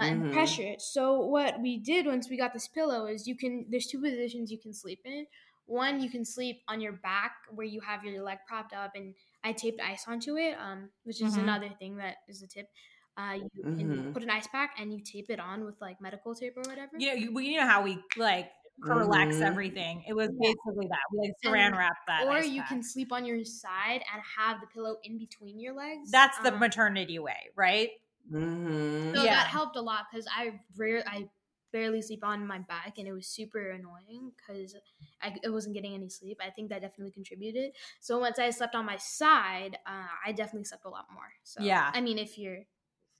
uh, 0.00 0.04
and 0.12 0.22
the 0.22 0.26
Mhm. 0.26 0.32
pressure. 0.32 0.74
So 0.78 1.20
what 1.20 1.60
we 1.60 1.78
did 1.78 2.06
once 2.06 2.28
we 2.28 2.36
got 2.36 2.52
this 2.52 2.68
pillow 2.68 3.06
is 3.06 3.26
you 3.26 3.36
can 3.36 3.66
there's 3.70 3.86
two 3.86 4.00
positions 4.00 4.50
you 4.50 4.58
can 4.58 4.72
sleep 4.74 5.00
in. 5.04 5.26
One 5.66 6.00
you 6.00 6.10
can 6.10 6.24
sleep 6.24 6.62
on 6.68 6.80
your 6.80 6.92
back 6.92 7.32
where 7.50 7.66
you 7.66 7.80
have 7.80 8.04
your 8.04 8.22
leg 8.22 8.38
propped 8.48 8.72
up, 8.72 8.92
and 8.94 9.14
I 9.44 9.52
taped 9.52 9.80
ice 9.80 10.04
onto 10.08 10.36
it, 10.36 10.54
um, 10.58 10.90
which 11.04 11.20
is 11.20 11.36
Mhm. 11.36 11.42
another 11.42 11.70
thing 11.78 11.96
that 11.98 12.16
is 12.28 12.42
a 12.42 12.46
tip. 12.48 12.68
Uh, 13.16 13.38
you 13.54 13.64
can 13.76 13.88
Mhm. 13.88 14.12
put 14.12 14.22
an 14.22 14.30
ice 14.30 14.46
pack 14.48 14.74
and 14.78 14.92
you 14.92 15.00
tape 15.02 15.30
it 15.30 15.38
on 15.40 15.64
with 15.64 15.80
like 15.80 16.00
medical 16.00 16.34
tape 16.34 16.56
or 16.56 16.62
whatever. 16.62 16.98
you 16.98 17.08
know, 17.08 17.14
you, 17.14 17.32
we- 17.34 17.48
you 17.48 17.58
know 17.58 17.66
how 17.66 17.82
we 17.82 17.98
like 18.16 18.50
Kerlix 18.82 19.40
Mhm. 19.40 19.42
everything. 19.42 20.02
It 20.08 20.14
was 20.14 20.28
Yeah. 20.28 20.36
basically 20.40 20.86
that. 20.88 21.00
We 21.12 21.18
like 21.28 21.36
saran 21.44 21.76
wrap 21.76 21.96
that. 22.06 22.24
or 22.26 22.38
you 22.40 22.62
pack. 22.62 22.68
can 22.68 22.82
sleep 22.82 23.12
on 23.12 23.24
your 23.24 23.44
side 23.44 24.02
and 24.12 24.22
have 24.36 24.60
the 24.60 24.66
pillow 24.68 24.96
in 25.02 25.18
between 25.18 25.58
your 25.60 25.74
legs. 25.74 26.10
That's 26.10 26.38
the 26.40 26.52
Um, 26.52 26.58
maternity 26.58 27.18
way, 27.18 27.50
right? 27.54 27.90
Mhm. 28.28 29.14
So 29.14 29.22
Yeah. 29.24 29.34
that 29.34 29.46
helped 29.46 29.76
a 29.76 29.80
lot 29.80 30.06
because 30.10 30.26
I 30.34 30.60
rare 30.76 31.02
I 31.06 31.28
barely 31.72 32.02
sleep 32.02 32.24
on 32.24 32.46
my 32.46 32.58
back 32.58 32.94
and 32.98 33.06
it 33.06 33.12
was 33.12 33.28
super 33.28 33.70
annoying 33.70 34.32
because 34.36 34.74
I, 35.22 35.34
I 35.44 35.48
wasn't 35.50 35.74
getting 35.74 35.94
any 35.94 36.08
sleep. 36.08 36.38
I 36.44 36.50
think 36.50 36.68
that 36.70 36.82
definitely 36.82 37.12
contributed. 37.12 37.72
So 38.00 38.18
once 38.18 38.38
I 38.38 38.50
slept 38.50 38.74
on 38.74 38.84
my 38.86 38.96
side, 38.96 39.78
uh, 39.86 40.08
I 40.26 40.32
definitely 40.32 40.64
slept 40.64 40.84
a 40.84 40.88
lot 40.88 41.06
more. 41.12 41.32
So 41.44 41.60
Yeah. 41.62 41.90
I 41.94 42.00
mean 42.00 42.18
if 42.18 42.38
you're 42.38 42.58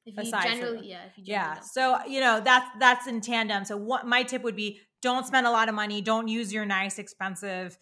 if 0.06 0.14
you 0.16 0.22
Aside 0.22 0.42
generally 0.54 0.88
yeah 0.88 1.04
if 1.06 1.18
you 1.18 1.24
generally 1.24 1.50
Yeah. 1.50 1.54
don't. 1.54 1.64
So 1.64 1.98
you 2.06 2.20
know 2.20 2.40
that's 2.40 2.66
that's 2.78 3.06
in 3.06 3.20
tandem. 3.20 3.64
So 3.64 3.76
what 3.76 4.06
my 4.06 4.22
tip 4.22 4.42
would 4.42 4.56
be: 4.56 4.80
don't 5.02 5.26
spend 5.26 5.46
a 5.46 5.50
lot 5.50 5.68
of 5.68 5.74
money. 5.74 6.00
Don't 6.02 6.28
use 6.28 6.52
your 6.52 6.66
nice, 6.66 6.98
expensive 6.98 7.78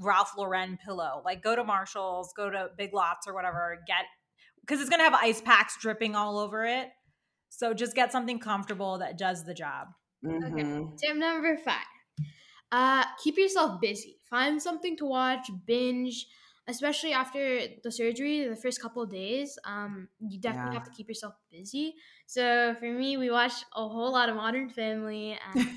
Ralph 0.00 0.32
Lauren 0.36 0.78
pillow. 0.84 1.22
Like 1.24 1.42
go 1.42 1.54
to 1.54 1.64
Marshalls, 1.64 2.32
go 2.36 2.50
to 2.50 2.70
Big 2.76 2.92
Lots 2.92 3.26
or 3.28 3.34
whatever. 3.34 3.78
Get 3.86 4.04
because 4.68 4.82
it's 4.82 4.90
gonna 4.90 5.04
have 5.04 5.14
ice 5.14 5.40
packs 5.40 5.78
dripping 5.80 6.14
all 6.14 6.38
over 6.38 6.66
it. 6.66 6.90
So 7.48 7.72
just 7.72 7.94
get 7.96 8.12
something 8.12 8.38
comfortable 8.38 8.98
that 8.98 9.16
does 9.16 9.44
the 9.46 9.54
job. 9.54 9.88
Mhm. 10.22 10.98
Tip 10.98 11.16
number 11.16 11.56
five. 11.56 11.86
Uh, 12.70 13.04
keep 13.22 13.38
yourself 13.38 13.80
busy. 13.80 14.18
Find 14.28 14.60
something 14.62 14.96
to 14.98 15.06
watch, 15.06 15.48
binge, 15.66 16.26
especially 16.66 17.14
after 17.14 17.62
the 17.82 17.90
surgery, 17.90 18.46
the 18.46 18.56
first 18.56 18.82
couple 18.82 19.02
of 19.02 19.10
days. 19.10 19.58
Um, 19.64 20.08
you 20.20 20.38
definitely 20.38 20.72
Yeah. 20.72 20.78
have 20.80 20.84
to 20.84 20.90
keep 20.90 21.08
yourself 21.08 21.34
busy. 21.50 21.94
So 22.26 22.74
for 22.78 22.90
me, 22.92 23.16
we 23.16 23.30
watched 23.30 23.64
a 23.74 23.88
whole 23.88 24.12
lot 24.12 24.28
of 24.28 24.36
Modern 24.36 24.68
Family, 24.68 25.38
and, 25.54 25.68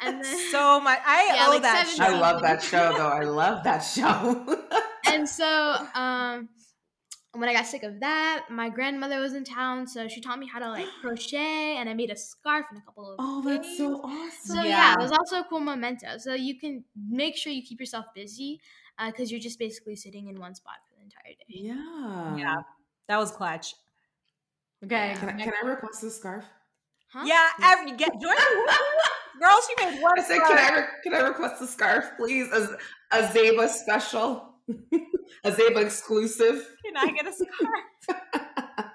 and 0.00 0.24
then 0.24 0.50
So 0.50 0.80
much. 0.80 0.98
I 1.04 1.30
Yeah, 1.34 1.46
owe 1.46 1.50
like 1.50 1.62
that. 1.62 1.88
show. 1.88 2.02
I 2.04 2.18
love 2.18 2.40
that 2.42 2.62
show 2.62 2.92
though. 2.96 3.08
I 3.08 3.24
love 3.24 3.64
that 3.64 3.80
show. 3.80 4.58
and 5.06 5.28
so 5.28 5.76
um, 5.94 6.48
when 7.32 7.48
I 7.48 7.52
got 7.52 7.66
sick 7.66 7.84
of 7.84 8.00
that, 8.00 8.46
my 8.50 8.68
grandmother 8.68 9.20
was 9.20 9.34
in 9.34 9.44
town, 9.44 9.86
so 9.86 10.08
she 10.08 10.20
taught 10.20 10.38
me 10.38 10.48
how 10.48 10.58
to 10.58 10.68
like 10.68 10.86
crochet, 11.00 11.76
and 11.76 11.88
I 11.88 11.94
made 11.94 12.10
a 12.10 12.16
scarf 12.16 12.66
and 12.70 12.78
a 12.78 12.82
couple 12.82 13.10
of. 13.12 13.16
oh, 13.18 13.42
that's 13.42 13.68
days. 13.68 13.78
so 13.78 14.00
awesome. 14.02 14.30
So 14.42 14.54
yeah. 14.62 14.64
Yeah. 14.64 14.94
it 14.94 15.00
was 15.00 15.12
also 15.12 15.40
a 15.40 15.44
cool 15.48 15.60
memento. 15.60 16.18
So 16.18 16.34
you 16.34 16.58
can 16.58 16.84
make 17.08 17.36
sure 17.36 17.52
you 17.52 17.62
keep 17.62 17.78
yourself 17.78 18.06
busy 18.14 18.60
uh, 18.98 19.10
because 19.10 19.30
you're 19.30 19.40
just 19.40 19.58
basically 19.58 19.96
sitting 19.96 20.28
in 20.28 20.40
one 20.40 20.54
spot 20.54 20.76
for 20.88 20.96
the 20.96 21.02
entire 21.02 21.34
day. 21.34 21.44
Yeah. 21.48 22.36
Yeah. 22.36 22.56
That 23.08 23.18
was 23.18 23.30
clutch. 23.30 23.74
Okay. 24.84 25.10
Yeah. 25.10 25.16
Can 25.16 25.28
I, 25.28 25.44
can 25.44 25.52
I 25.62 25.66
request 25.66 26.02
a 26.02 26.10
scarf? 26.10 26.44
Huh? 27.12 27.24
Yeah, 27.26 27.48
every 27.64 27.92
get 27.92 28.12
join 28.20 28.34
girl. 29.40 29.58
She 29.66 29.84
made 29.84 30.00
one. 30.00 30.18
I 30.18 30.22
said, 30.22 30.36
scarf. 30.36 30.48
can 30.48 30.58
I 30.58 30.76
re- 30.78 30.86
can 31.02 31.14
I 31.14 31.18
request 31.28 31.62
a 31.62 31.66
scarf, 31.66 32.10
please? 32.16 32.48
A, 32.52 32.76
a 33.10 33.22
Zaiba 33.28 33.68
special, 33.68 34.49
a 35.44 35.50
Zaiba 35.50 35.84
exclusive. 35.84 36.66
Can 36.84 36.96
I 36.96 37.12
get 37.12 37.26
a 37.26 37.32
scarf? 37.32 38.86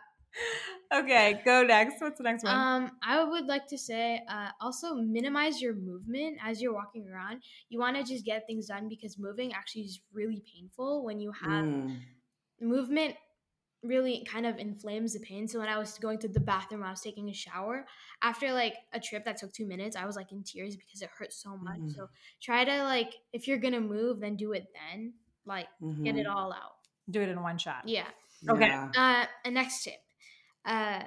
okay, 0.94 1.42
go 1.46 1.64
next. 1.64 2.02
What's 2.02 2.18
the 2.18 2.24
next 2.24 2.44
one? 2.44 2.56
Um, 2.56 2.92
I 3.04 3.24
would 3.24 3.46
like 3.46 3.68
to 3.68 3.78
say 3.78 4.22
uh, 4.30 4.50
also 4.62 4.96
minimize 4.96 5.62
your 5.62 5.74
movement 5.74 6.38
as 6.44 6.62
you're 6.62 6.74
walking 6.74 7.08
around. 7.08 7.42
You 7.70 7.80
want 7.80 7.98
to 7.98 8.04
just 8.04 8.26
get 8.26 8.46
things 8.48 8.68
done 8.68 8.88
because 8.90 9.18
moving 9.18 9.54
actually 9.54 9.84
is 9.84 10.00
really 10.14 10.44
painful 10.54 11.04
when 11.04 11.20
you 11.20 11.32
have 11.32 11.66
Mm. 11.66 12.00
movement 12.62 13.16
really 13.84 14.26
kind 14.26 14.46
of 14.48 14.58
inflames 14.58 15.14
the 15.14 15.20
pain. 15.20 15.48
So 15.48 15.60
when 15.60 15.70
I 15.70 15.78
was 15.78 15.98
going 16.00 16.18
to 16.20 16.28
the 16.28 16.40
bathroom, 16.40 16.84
I 16.84 16.90
was 16.90 17.02
taking 17.02 17.30
a 17.30 17.34
shower. 17.34 17.86
After 18.22 18.52
like 18.52 18.74
a 18.94 19.00
trip 19.00 19.26
that 19.26 19.38
took 19.38 19.54
two 19.54 19.68
minutes, 19.68 19.96
I 19.96 20.06
was 20.06 20.16
like 20.16 20.32
in 20.32 20.44
tears 20.44 20.76
because 20.76 21.02
it 21.02 21.10
hurt 21.18 21.32
so 21.34 21.56
much. 21.58 21.80
Mhm. 21.80 21.96
So 21.96 22.10
try 22.42 22.66
to 22.66 22.84
like 22.84 23.14
if 23.32 23.48
you're 23.48 23.60
gonna 23.60 23.82
move, 23.82 24.20
then 24.20 24.36
do 24.38 24.54
it 24.54 24.66
then. 24.74 25.14
Like 25.46 25.68
get 26.04 26.16
it 26.18 26.26
Mhm. 26.26 26.36
all 26.36 26.52
out. 26.52 26.74
Do 27.10 27.22
it 27.22 27.30
in 27.30 27.42
one 27.42 27.58
shot. 27.58 27.88
Yeah. 27.88 28.08
Okay. 28.50 28.68
Yeah. 28.68 28.92
Uh, 28.96 29.26
and 29.46 29.54
next 29.56 29.84
tip. 29.84 29.94
Uh, 30.66 31.04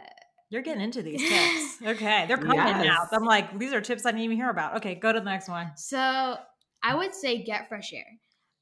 You're 0.51 0.62
getting 0.62 0.83
into 0.83 1.03
these 1.03 1.20
tips. 1.29 1.83
Okay, 1.83 2.24
they're 2.27 2.38
coming 2.38 2.57
now. 2.57 2.83
Yes. 2.83 3.09
I'm 3.12 3.24
like, 3.24 3.59
these 3.59 3.72
are 3.72 3.81
tips 3.81 4.07
I 4.07 4.11
didn't 4.12 4.22
even 4.24 4.37
hear 4.37 4.51
about. 4.51 4.77
Okay, 4.77 4.94
go 4.94 5.12
to 5.12 5.18
the 5.20 5.24
next 5.24 5.48
one. 5.48 5.72
so 5.77 6.37
I 6.83 6.94
would 6.94 7.14
say 7.14 7.42
get 7.42 7.68
fresh 7.68 7.92
air. 7.92 8.07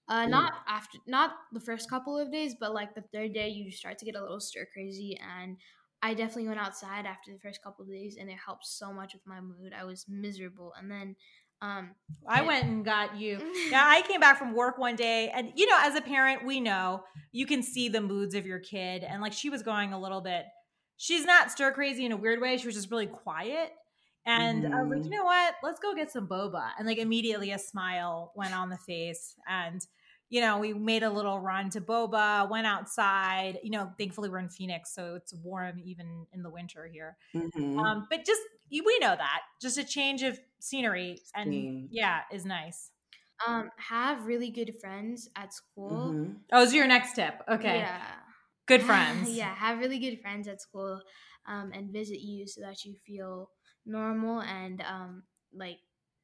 Uh, 0.08 0.24
not 0.24 0.52
after, 0.68 0.98
not 1.06 1.32
the 1.52 1.60
first 1.60 1.90
couple 1.90 2.16
of 2.18 2.30
days, 2.32 2.54
but 2.58 2.72
like 2.72 2.94
the 2.94 3.02
third 3.12 3.32
day, 3.34 3.48
you 3.48 3.70
start 3.72 3.98
to 3.98 4.04
get 4.04 4.14
a 4.14 4.20
little 4.22 4.40
stir 4.40 4.66
crazy. 4.72 5.18
And 5.20 5.56
I 6.02 6.14
definitely 6.14 6.46
went 6.48 6.60
outside 6.60 7.06
after 7.06 7.32
the 7.32 7.38
first 7.40 7.60
couple 7.62 7.84
of 7.84 7.90
days, 7.90 8.16
and 8.18 8.30
it 8.30 8.36
helped 8.44 8.66
so 8.66 8.92
much 8.92 9.14
with 9.14 9.26
my 9.26 9.40
mood. 9.40 9.72
I 9.78 9.84
was 9.84 10.06
miserable, 10.08 10.72
and 10.78 10.88
then, 10.90 11.16
um, 11.62 11.94
I 12.28 12.42
went 12.42 12.64
and 12.64 12.84
got 12.84 13.16
you. 13.16 13.38
Yeah, 13.70 13.84
I 13.84 14.02
came 14.02 14.20
back 14.20 14.38
from 14.38 14.54
work 14.54 14.78
one 14.78 14.94
day, 14.96 15.28
and 15.30 15.52
you 15.56 15.66
know, 15.66 15.78
as 15.80 15.94
a 15.96 16.00
parent, 16.00 16.44
we 16.44 16.60
know 16.60 17.02
you 17.32 17.46
can 17.46 17.62
see 17.62 17.88
the 17.88 18.00
moods 18.00 18.34
of 18.34 18.46
your 18.46 18.60
kid. 18.60 19.02
And 19.02 19.20
like 19.20 19.32
she 19.32 19.50
was 19.50 19.62
going 19.62 19.92
a 19.92 20.00
little 20.00 20.20
bit, 20.20 20.46
she's 20.96 21.24
not 21.24 21.50
stir 21.50 21.72
crazy 21.72 22.04
in 22.04 22.12
a 22.12 22.16
weird 22.16 22.40
way. 22.40 22.56
She 22.58 22.66
was 22.66 22.76
just 22.76 22.90
really 22.90 23.06
quiet. 23.06 23.72
And 24.24 24.66
I 24.66 24.82
was 24.82 24.90
like, 24.90 25.00
Mhm. 25.00 25.04
you 25.04 25.10
know 25.10 25.24
what? 25.24 25.54
Let's 25.62 25.78
go 25.80 25.94
get 25.94 26.10
some 26.10 26.26
boba. 26.28 26.70
And 26.78 26.86
like 26.86 26.98
immediately 26.98 27.52
a 27.52 27.58
smile 27.58 28.32
went 28.34 28.54
on 28.54 28.70
the 28.70 28.76
face. 28.78 29.36
And, 29.46 29.80
you 30.30 30.40
know, 30.40 30.58
we 30.58 30.74
made 30.74 31.04
a 31.04 31.10
little 31.10 31.38
run 31.38 31.70
to 31.70 31.80
boba, 31.80 32.48
went 32.50 32.66
outside. 32.66 33.60
You 33.62 33.70
know, 33.70 33.92
thankfully 33.98 34.28
we're 34.28 34.38
in 34.38 34.48
Phoenix, 34.48 34.92
so 34.94 35.14
it's 35.14 35.32
warm 35.32 35.78
even 35.84 36.26
in 36.32 36.42
the 36.42 36.50
winter 36.50 36.86
here. 36.88 37.16
Mhm. 37.34 37.78
Um, 37.78 38.06
but 38.10 38.24
just 38.24 38.40
we 38.70 38.98
know 39.00 39.14
that 39.14 39.42
just 39.60 39.78
a 39.78 39.84
change 39.84 40.22
of 40.24 40.40
scenery 40.60 41.20
and 41.34 41.52
Scene. 41.52 41.88
yeah 41.90 42.22
is 42.32 42.44
nice. 42.44 42.90
um, 43.46 43.70
have 43.76 44.26
really 44.26 44.50
good 44.50 44.74
friends 44.80 45.28
at 45.36 45.52
school. 45.52 46.14
Mhm. 46.14 46.36
Oh, 46.52 46.62
is 46.62 46.74
your 46.74 46.86
next 46.86 47.14
tip? 47.14 47.42
Okay, 47.48 47.78
Yeah. 47.78 48.16
good 48.66 48.82
friends. 48.82 49.28
yeah, 49.28 49.54
have 49.54 49.78
really 49.78 49.98
good 49.98 50.20
friends 50.20 50.48
at 50.48 50.60
school 50.60 51.00
um, 51.46 51.72
and 51.72 51.92
visit 51.92 52.20
you 52.20 52.46
so 52.46 52.60
that 52.62 52.84
you 52.84 52.94
feel 53.06 53.50
normal 53.84 54.40
and 54.42 54.80
um, 54.82 55.22
like 55.52 55.78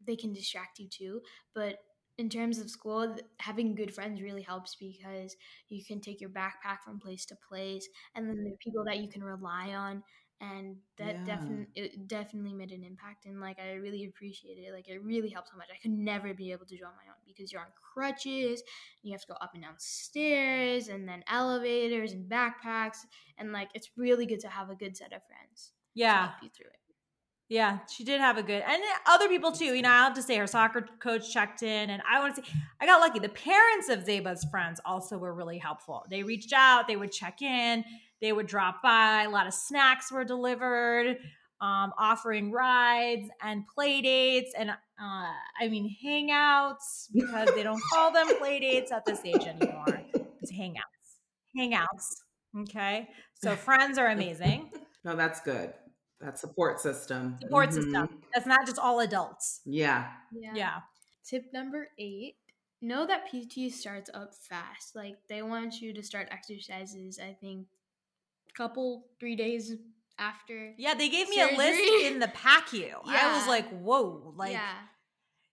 they 0.04 0.16
can 0.16 0.32
distract 0.32 0.78
you 0.78 0.88
too. 0.88 1.20
But 1.54 1.78
in 2.18 2.28
terms 2.28 2.58
of 2.58 2.70
school, 2.70 3.16
having 3.38 3.74
good 3.74 3.94
friends 3.94 4.20
really 4.20 4.42
helps 4.42 4.74
because 4.76 5.34
you 5.68 5.84
can 5.84 6.00
take 6.00 6.20
your 6.20 6.30
backpack 6.30 6.80
from 6.84 7.00
place 7.00 7.24
to 7.26 7.36
place, 7.48 7.88
and 8.14 8.28
then 8.28 8.44
the 8.44 8.56
people 8.62 8.84
that 8.84 8.98
you 8.98 9.08
can 9.08 9.24
rely 9.24 9.74
on. 9.74 10.02
And 10.42 10.78
that 10.98 11.24
Yeah. 11.24 11.24
definitely 11.24 11.68
it 11.76 12.08
definitely 12.08 12.52
made 12.52 12.72
an 12.72 12.82
impact, 12.82 13.26
and 13.26 13.40
like 13.40 13.60
I 13.60 13.74
really 13.74 14.04
appreciate 14.06 14.58
it. 14.58 14.72
Like 14.72 14.88
it 14.88 15.00
really 15.02 15.30
helped 15.30 15.50
so 15.50 15.56
much. 15.56 15.68
I 15.72 15.78
could 15.80 15.92
never 15.92 16.34
be 16.34 16.50
able 16.50 16.66
to 16.66 16.76
do 16.76 16.84
on 16.84 16.92
my 16.96 17.08
own 17.08 17.22
because 17.24 17.52
you're 17.52 17.60
on 17.60 17.68
crutches, 17.94 18.60
you 19.02 19.12
have 19.12 19.20
to 19.22 19.28
go 19.28 19.34
up 19.40 19.52
and 19.54 19.62
down 19.62 19.76
stairs 19.78 20.88
and 20.88 21.08
then 21.08 21.22
elevators 21.28 22.12
and 22.12 22.28
backpacks 22.30 22.98
and 23.38 23.52
like 23.52 23.70
it's 23.74 23.90
really 23.96 24.26
good 24.26 24.40
to 24.40 24.48
have 24.48 24.68
a 24.70 24.74
good 24.74 24.96
set 24.96 25.12
of 25.12 25.22
friends 25.26 25.72
yeah 25.94 26.02
to 26.08 26.18
help 26.18 26.34
you 26.42 26.50
through 26.50 26.70
it 26.70 26.81
yeah. 27.48 27.80
She 27.90 28.04
did 28.04 28.20
have 28.20 28.38
a 28.38 28.42
good, 28.42 28.62
and 28.66 28.82
other 29.06 29.28
people 29.28 29.52
too. 29.52 29.74
You 29.74 29.82
know, 29.82 29.90
I 29.90 29.98
have 29.98 30.14
to 30.14 30.22
say 30.22 30.36
her 30.36 30.46
soccer 30.46 30.86
coach 31.00 31.32
checked 31.32 31.62
in, 31.62 31.90
and 31.90 32.02
I 32.10 32.20
want 32.20 32.36
to 32.36 32.42
say 32.42 32.48
I 32.80 32.86
got 32.86 33.00
lucky. 33.00 33.18
The 33.18 33.28
parents 33.28 33.88
of 33.88 34.04
Zaiba's 34.04 34.44
friends 34.50 34.80
also 34.84 35.18
were 35.18 35.34
really 35.34 35.58
helpful. 35.58 36.04
They 36.08 36.22
reached 36.22 36.52
out, 36.52 36.88
they 36.88 36.96
would 36.96 37.12
check 37.12 37.42
in, 37.42 37.84
they 38.20 38.32
would 38.32 38.46
drop 38.46 38.82
by. 38.82 39.24
A 39.24 39.30
lot 39.30 39.46
of 39.46 39.54
snacks 39.54 40.10
were 40.10 40.24
delivered. 40.24 41.18
Um, 41.60 41.92
offering 41.96 42.50
rides 42.50 43.28
and 43.40 43.64
play 43.68 44.02
dates 44.02 44.52
and 44.58 44.70
uh, 44.70 44.74
I 45.00 45.68
mean 45.68 45.94
hangouts 46.04 47.06
because 47.14 47.54
they 47.54 47.62
don't 47.62 47.80
call 47.92 48.10
them 48.12 48.26
play 48.40 48.58
dates 48.58 48.90
at 48.90 49.04
this 49.04 49.20
age 49.24 49.46
anymore. 49.46 50.02
It's 50.40 50.50
hangouts. 50.50 51.20
Hangouts. 51.56 52.22
Okay. 52.62 53.08
So 53.34 53.54
friends 53.54 53.96
are 53.98 54.08
amazing. 54.08 54.70
No, 55.04 55.16
that's 55.16 55.40
good. 55.40 55.72
That 56.22 56.38
support 56.38 56.80
system. 56.80 57.36
Support 57.40 57.70
Mhm. 57.70 57.72
system. 57.74 58.22
That's 58.32 58.46
not 58.46 58.64
just 58.66 58.78
all 58.78 59.00
adults. 59.00 59.60
Yeah. 59.64 60.12
Yeah. 60.32 60.80
tip 61.24 61.52
number 61.52 61.88
eight 61.98 62.36
know 62.80 63.06
that 63.06 63.30
pt 63.30 63.70
starts 63.72 64.10
up 64.12 64.34
fast 64.34 64.96
like 64.96 65.14
they 65.28 65.40
want 65.40 65.80
you 65.80 65.92
to 65.94 66.02
start 66.02 66.26
exercises 66.32 67.20
i 67.22 67.32
think 67.32 67.68
a 68.48 68.52
couple 68.54 69.06
three 69.20 69.36
days 69.36 69.72
after. 70.18 70.74
Yeah, 70.76 70.94
they 70.94 71.08
gave 71.08 71.28
me 71.28 71.40
a 71.40 71.56
list 71.56 71.80
in 72.04 72.18
the 72.18 72.28
pack 72.28 72.66
PACU. 72.68 72.94
I 73.06 73.36
was 73.36 73.46
like, 73.48 73.68
whoa, 73.70 74.34
like 74.36 74.52
yeah. 74.52 74.74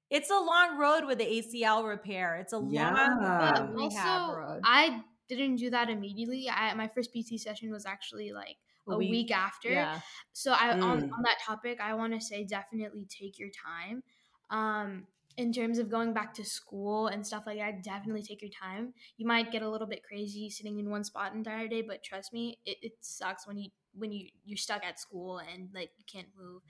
it's 0.10 0.30
a 0.30 0.38
long 0.40 0.78
road 0.78 1.06
with 1.06 1.18
the 1.18 1.26
ACL 1.26 1.88
repair. 1.88 2.36
It's 2.38 2.52
a 2.54 2.62
Yeah. 2.68 2.92
long 2.92 3.20
But 3.22 3.76
rehab 3.76 4.22
also, 4.22 4.36
road. 4.38 4.62
I 4.64 5.02
didn't 5.28 5.58
do 5.58 5.70
that 5.70 5.90
immediately. 5.90 6.50
I 6.50 6.74
my 6.74 6.88
first 6.88 7.14
PT 7.14 7.38
session 7.40 7.72
was 7.72 7.86
actually 7.86 8.32
like 8.34 8.58
a, 8.88 8.98
week. 8.98 9.32
after. 9.32 9.70
Yeah. 9.70 10.00
So 10.34 10.52
I 10.52 10.78
on, 10.80 11.02
Mm. 11.02 11.12
on 11.14 11.22
that 11.24 11.38
topic, 11.46 11.80
I 11.82 11.94
want 11.94 12.14
to 12.14 12.22
say 12.22 12.44
definitely 12.46 13.06
take 13.06 13.40
your 13.40 13.50
time. 13.50 14.04
Um, 14.50 15.08
in 15.38 15.54
terms 15.54 15.78
of 15.80 15.90
going 15.90 16.14
back 16.14 16.34
to 16.34 16.44
school 16.44 17.08
and 17.08 17.26
stuff 17.26 17.44
like 17.46 17.60
that, 17.60 17.82
definitely 17.82 18.24
take 18.24 18.42
your 18.42 18.52
time. 18.52 18.94
You 19.18 19.26
might 19.26 19.52
get 19.52 19.62
a 19.62 19.70
little 19.70 19.88
bit 19.88 20.04
crazy 20.04 20.50
sitting 20.50 20.80
in 20.80 20.90
one 20.90 21.04
spot 21.06 21.34
entire 21.34 21.68
day, 21.68 21.82
but 21.82 22.04
trust 22.04 22.34
me, 22.34 22.60
it, 22.66 22.78
it 22.82 22.94
sucks 23.00 23.48
when 23.48 23.58
you 23.58 23.70
when 23.94 24.12
you 24.12 24.28
you're 24.44 24.58
stuck 24.58 24.84
at 24.84 25.00
school 25.00 25.40
and 25.40 25.70
like 25.74 25.92
you 25.98 26.04
can't 26.12 26.28
move. 26.38 26.62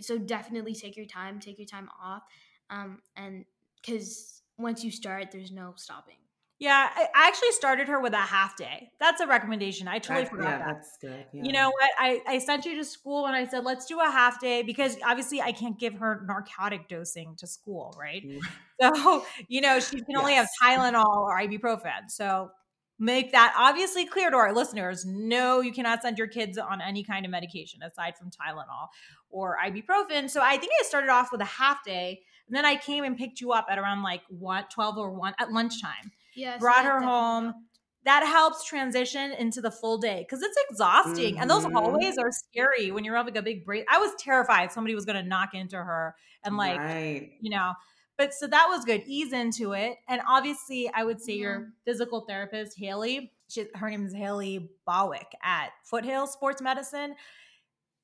So 0.00 0.18
definitely 0.18 0.74
take 0.74 0.96
your 0.96 1.06
time, 1.06 1.38
take 1.38 1.58
your 1.58 1.66
time 1.66 1.88
off, 2.02 2.22
um, 2.70 3.00
and 3.14 3.44
because 3.80 4.42
once 4.58 4.82
you 4.82 4.90
start, 4.90 5.30
there's 5.30 5.52
no 5.52 5.74
stopping. 5.76 6.23
Yeah, 6.60 6.88
I 6.94 7.08
actually 7.28 7.50
started 7.50 7.88
her 7.88 8.00
with 8.00 8.12
a 8.12 8.16
half 8.18 8.56
day. 8.56 8.90
That's 9.00 9.20
a 9.20 9.26
recommendation. 9.26 9.88
I 9.88 9.98
totally 9.98 10.22
That- 10.24 10.30
forgot 10.30 10.44
yeah, 10.50 10.58
that. 10.58 10.66
that's 10.66 10.96
good. 11.00 11.26
Yeah. 11.32 11.42
You 11.42 11.52
know 11.52 11.66
what? 11.68 11.90
I, 11.98 12.20
I 12.26 12.38
sent 12.38 12.64
you 12.64 12.76
to 12.76 12.84
school 12.84 13.26
and 13.26 13.34
I 13.34 13.44
said, 13.46 13.64
let's 13.64 13.86
do 13.86 13.98
a 14.00 14.04
half 14.10 14.40
day 14.40 14.62
because 14.62 14.96
obviously 15.04 15.42
I 15.42 15.50
can't 15.50 15.78
give 15.78 15.94
her 15.94 16.24
narcotic 16.26 16.88
dosing 16.88 17.34
to 17.38 17.46
school, 17.46 17.94
right? 17.98 18.22
Mm. 18.24 18.40
So, 18.80 19.24
you 19.46 19.60
know, 19.60 19.78
she 19.78 20.00
can 20.00 20.16
only 20.16 20.34
have 20.34 20.48
Tylenol 20.60 21.06
or 21.06 21.38
ibuprofen. 21.38 22.08
So 22.08 22.50
make 22.98 23.30
that 23.30 23.54
obviously 23.56 24.04
clear 24.04 24.30
to 24.30 24.36
our 24.36 24.52
listeners. 24.52 25.04
No, 25.06 25.60
you 25.60 25.72
cannot 25.72 26.02
send 26.02 26.18
your 26.18 26.26
kids 26.26 26.58
on 26.58 26.80
any 26.80 27.04
kind 27.04 27.24
of 27.24 27.30
medication 27.30 27.84
aside 27.84 28.14
from 28.18 28.30
Tylenol 28.30 28.88
or 29.30 29.56
ibuprofen. 29.64 30.28
So 30.28 30.40
I 30.42 30.56
think 30.56 30.72
I 30.80 30.84
started 30.84 31.08
off 31.10 31.30
with 31.30 31.40
a 31.40 31.44
half 31.46 31.84
day. 31.84 32.22
And 32.48 32.56
then 32.56 32.64
I 32.64 32.74
came 32.74 33.04
and 33.04 33.16
picked 33.16 33.40
you 33.40 33.52
up 33.52 33.66
at 33.70 33.78
around 33.78 34.02
like 34.02 34.22
one, 34.28 34.64
12 34.72 34.98
or 34.98 35.12
1 35.12 35.34
at 35.38 35.52
lunchtime 35.52 36.10
Yeah, 36.36 36.54
so 36.54 36.60
brought 36.60 36.84
her 36.84 37.00
home. 37.00 37.44
helped. 37.44 37.58
that 38.04 38.22
helps 38.26 38.64
transition 38.66 39.32
into 39.32 39.60
the 39.62 39.70
full 39.70 39.96
day 39.98 40.20
because 40.28 40.42
it's 40.42 40.56
exhausting 40.68 41.38
and 41.38 41.48
those 41.48 41.64
Mhm. 41.64 41.72
hallways 41.72 42.18
are 42.18 42.30
scary 42.30 42.90
when 42.90 43.02
you're 43.04 43.16
having 43.16 43.36
a 43.36 43.42
big 43.42 43.64
break. 43.64 43.86
I 43.90 43.98
was 43.98 44.12
terrified 44.18 44.70
somebody 44.72 44.94
was 44.94 45.06
going 45.06 45.22
to 45.22 45.26
knock 45.28 45.54
into 45.54 45.76
her 45.78 46.14
and 46.44 46.56
like 46.58 46.78
right. 46.78 47.30
you 47.40 47.50
know. 47.50 47.72
But 48.16 48.32
so 48.34 48.46
that 48.46 48.66
was 48.68 48.84
good. 48.84 49.02
Ease 49.06 49.32
into 49.32 49.72
it, 49.72 49.96
and 50.06 50.20
obviously, 50.28 50.88
I 50.94 51.02
would 51.02 51.20
say 51.20 51.32
your 51.32 51.72
physical 51.84 52.20
therapist 52.28 52.78
Haley. 52.78 53.32
She, 53.48 53.66
her 53.74 53.90
name 53.90 54.06
is 54.06 54.14
Haley 54.14 54.70
Bawick 54.86 55.32
at 55.42 55.70
Foothill 55.84 56.26
Sports 56.26 56.62
Medicine. 56.62 57.14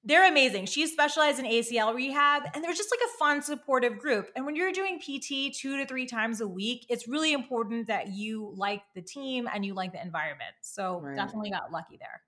They're 0.02 0.26
amazing. 0.26 0.64
She's 0.66 0.92
specialized 0.92 1.38
in 1.38 1.44
ACL 1.44 1.94
rehab, 1.94 2.44
and 2.54 2.64
they're 2.64 2.72
just 2.72 2.90
like 2.90 3.00
a 3.06 3.18
fun, 3.18 3.42
supportive 3.42 3.98
group. 3.98 4.30
And 4.34 4.46
when 4.46 4.56
you're 4.56 4.72
doing 4.72 4.98
PT 4.98 5.52
two 5.54 5.76
to 5.76 5.86
three 5.86 6.06
times 6.06 6.40
a 6.40 6.48
week, 6.48 6.86
it's 6.88 7.06
really 7.06 7.32
important 7.34 7.86
that 7.88 8.08
you 8.08 8.52
like 8.56 8.82
the 8.94 9.02
team 9.02 9.46
and 9.52 9.64
you 9.64 9.74
like 9.74 9.92
the 9.92 10.00
environment. 10.00 10.54
So 10.62 11.00
Right. 11.00 11.16
definitely 11.16 11.50
got 11.50 11.70
lucky 11.70 11.98
there. 11.98 12.22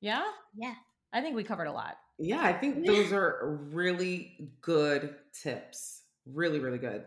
Yeah, 0.00 0.24
Yeah. 0.54 0.74
I 1.12 1.20
think 1.20 1.36
we 1.36 1.44
covered 1.44 1.66
a 1.66 1.72
lot. 1.72 1.96
Yeah, 2.18 2.42
I 2.42 2.52
think 2.52 2.84
those 2.86 3.12
are 3.12 3.56
really 3.70 4.50
good 4.60 5.14
tips. 5.32 6.02
Really, 6.26 6.58
really 6.58 6.78
good. 6.78 7.04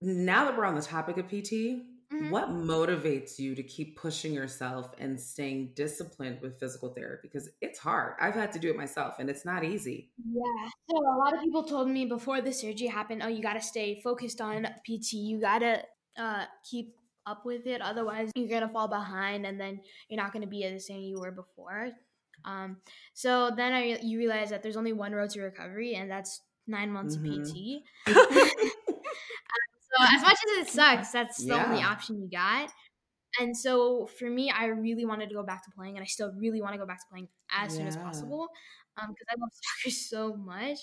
Now 0.00 0.44
that 0.44 0.56
we're 0.56 0.64
on 0.64 0.76
the 0.76 0.82
topic 0.82 1.16
of 1.16 1.26
PT, 1.26 1.82
Mhm. 2.12 2.30
what 2.30 2.48
motivates 2.48 3.38
you 3.38 3.54
to 3.54 3.62
keep 3.62 3.96
pushing 3.98 4.32
yourself 4.32 4.94
and 4.98 5.20
staying 5.20 5.72
disciplined 5.74 6.40
with 6.40 6.58
physical 6.58 6.88
therapy? 6.94 7.28
Because 7.28 7.50
it's 7.60 7.78
hard. 7.78 8.14
I've 8.20 8.34
had 8.34 8.50
to 8.52 8.58
do 8.58 8.70
it 8.70 8.76
myself 8.76 9.16
and 9.18 9.28
it's 9.28 9.44
not 9.44 9.62
easy. 9.62 10.10
Yeah. 10.26 10.68
So 10.90 10.96
a 10.96 11.16
lot 11.18 11.34
of 11.34 11.40
people 11.40 11.64
told 11.64 11.88
me 11.90 12.06
before 12.06 12.40
the 12.40 12.52
surgery 12.52 12.86
happened, 12.88 13.22
oh, 13.22 13.28
you 13.28 13.42
got 13.42 13.54
to 13.54 13.60
stay 13.60 14.00
focused 14.02 14.40
on 14.40 14.66
PT. 14.86 15.12
You 15.14 15.38
got 15.40 15.58
to 15.58 15.82
uh, 16.16 16.44
keep 16.68 16.96
up 17.26 17.44
with 17.44 17.66
it. 17.66 17.82
Otherwise, 17.82 18.30
you're 18.34 18.48
going 18.48 18.62
to 18.66 18.72
fall 18.72 18.88
behind 18.88 19.44
and 19.44 19.60
then 19.60 19.80
you're 20.08 20.20
not 20.20 20.32
going 20.32 20.42
to 20.42 20.48
be 20.48 20.66
the 20.66 20.80
same 20.80 21.00
you 21.02 21.20
were 21.20 21.30
before. 21.30 21.90
Um, 22.44 22.78
so 23.12 23.50
then 23.54 23.72
I, 23.74 23.98
you 24.00 24.16
realize 24.18 24.48
that 24.50 24.62
there's 24.62 24.76
only 24.78 24.92
one 24.94 25.12
road 25.12 25.28
to 25.30 25.42
recovery, 25.42 25.94
and 25.96 26.08
that's 26.10 26.40
nine 26.66 26.90
months 26.90 27.16
Mhm. 27.16 27.42
of 27.42 27.52
PT. 27.52 27.84
so 29.98 30.04
as 30.16 30.22
much 30.22 30.36
as 30.52 30.66
it 30.66 30.70
sucks, 30.70 31.10
that's 31.12 31.44
the 31.44 31.52
only 31.52 31.82
option 31.82 32.20
you 32.20 32.28
got. 32.30 32.70
And 33.40 33.56
so 33.56 34.06
for 34.18 34.28
me, 34.28 34.50
I 34.50 34.66
really 34.66 35.04
wanted 35.04 35.28
to 35.28 35.34
go 35.34 35.42
back 35.42 35.64
to 35.64 35.70
playing, 35.76 35.96
and 35.96 36.02
I 36.02 36.06
still 36.06 36.32
really 36.36 36.60
want 36.62 36.72
to 36.74 36.78
go 36.78 36.86
back 36.86 36.98
to 37.00 37.06
playing 37.10 37.28
as 37.52 37.74
soon 37.74 37.86
as 37.86 37.96
possible 37.96 38.48
um, 39.00 39.10
because 39.10 39.26
I 39.30 39.34
love 39.38 39.50
soccer 39.84 39.90
so 39.94 40.34
much 40.36 40.78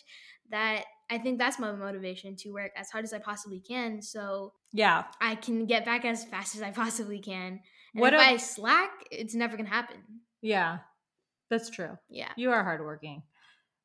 that 0.52 0.86
I 1.10 1.18
think 1.18 1.40
that's 1.40 1.60
my 1.60 1.72
motivation 1.72 2.36
to 2.38 2.52
work 2.52 2.72
as 2.78 2.90
hard 2.92 3.04
as 3.04 3.14
I 3.14 3.20
possibly 3.20 3.60
can 3.60 4.02
so 4.02 4.54
Yeah. 4.74 5.06
I 5.20 5.36
can 5.36 5.66
get 5.66 5.86
back 5.86 6.06
as 6.06 6.24
fast 6.24 6.56
as 6.56 6.62
I 6.62 6.72
possibly 6.72 7.20
can. 7.20 7.62
And 7.94 8.02
What 8.02 8.14
if 8.14 8.22
a- 8.22 8.24
I 8.24 8.38
slack, 8.38 8.92
it's 9.12 9.34
never 9.34 9.58
gonna 9.58 9.70
happen. 9.70 9.98
Yeah. 10.42 10.80
That's 11.50 11.70
true. 11.70 11.98
Yeah. 12.10 12.32
You 12.38 12.52
are 12.52 12.64
hardworking. 12.64 13.24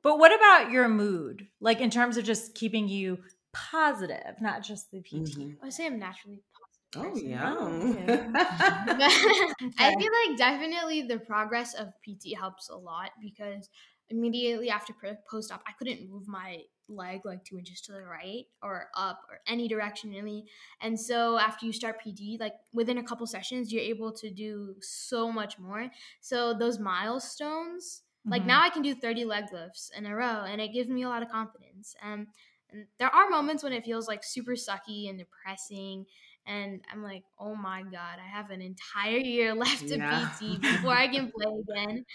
But 0.03 0.17
what 0.17 0.33
about 0.33 0.71
your 0.71 0.87
mood? 0.87 1.47
Like 1.59 1.79
in 1.81 1.89
terms 1.89 2.17
of 2.17 2.23
just 2.23 2.55
keeping 2.55 2.87
you 2.87 3.19
positive, 3.53 4.39
not 4.41 4.63
just 4.63 4.91
the 4.91 5.01
PT. 5.01 5.41
Mhm. 5.41 5.57
I 5.61 5.69
say 5.69 5.85
I'm 5.87 5.99
naturally 5.99 6.41
positive. 6.53 6.81
Oh, 6.95 7.17
yeah. 7.17 7.55
okay. 9.63 9.73
I 9.77 9.91
feel 9.97 10.11
like 10.27 10.37
definitely 10.37 11.03
the 11.03 11.19
progress 11.19 11.73
of 11.73 11.93
PT 12.01 12.33
helps 12.33 12.69
a 12.69 12.75
lot 12.75 13.11
because 13.21 13.69
immediately 14.09 14.69
after 14.69 14.93
post 15.29 15.51
op, 15.51 15.63
I 15.67 15.71
couldn't 15.73 16.09
move 16.09 16.27
my 16.27 16.63
leg 16.87 17.21
like 17.23 17.45
two 17.45 17.57
inches 17.57 17.79
to 17.81 17.93
the 17.93 18.03
right 18.03 18.45
or 18.61 18.89
up 18.95 19.21
or 19.29 19.39
any 19.47 19.67
direction 19.69 20.09
really. 20.09 20.45
And 20.81 20.99
so 20.99 21.37
after 21.37 21.65
you 21.65 21.71
start 21.73 22.01
PT, 22.01 22.37
like 22.39 22.55
within 22.73 22.97
a 22.97 23.03
couple 23.03 23.25
sessions, 23.27 23.71
you're 23.71 23.81
able 23.81 24.11
to 24.13 24.29
do 24.29 24.75
so 24.81 25.31
much 25.31 25.57
more. 25.57 25.89
So 26.19 26.53
those 26.53 26.79
milestones, 26.79 28.03
like 28.29 28.43
Mhm. 28.43 28.45
now 28.45 28.61
I 28.61 28.69
can 28.69 28.81
do 28.81 28.93
30 28.93 29.23
leg 29.25 29.45
lifts 29.53 29.89
in 29.95 30.05
a 30.05 30.15
row 30.15 30.43
and 30.43 30.59
it 30.59 30.73
gives 30.73 30.89
me 30.89 31.03
a 31.03 31.09
lot 31.09 31.23
of 31.23 31.29
confidence. 31.29 31.95
Um, 32.01 32.27
and 32.71 32.87
there 32.99 33.13
are 33.13 33.29
moments 33.29 33.63
when 33.63 33.73
it 33.73 33.83
feels 33.85 34.07
like 34.07 34.23
super 34.23 34.53
sucky 34.53 35.09
and 35.09 35.19
depressing 35.19 36.05
and 36.45 36.83
I'm 36.91 37.03
like, 37.03 37.23
oh 37.39 37.55
my 37.55 37.83
god, 37.83 38.17
I 38.19 38.27
have 38.27 38.49
an 38.49 38.61
entire 38.61 39.17
year 39.17 39.53
left 39.55 39.87
to 39.89 39.97
Yeah. 39.97 40.29
PT 40.29 40.57
before 40.61 40.93
I 40.93 41.07
can 41.07 41.31
play 41.31 41.45
again. 41.69 42.05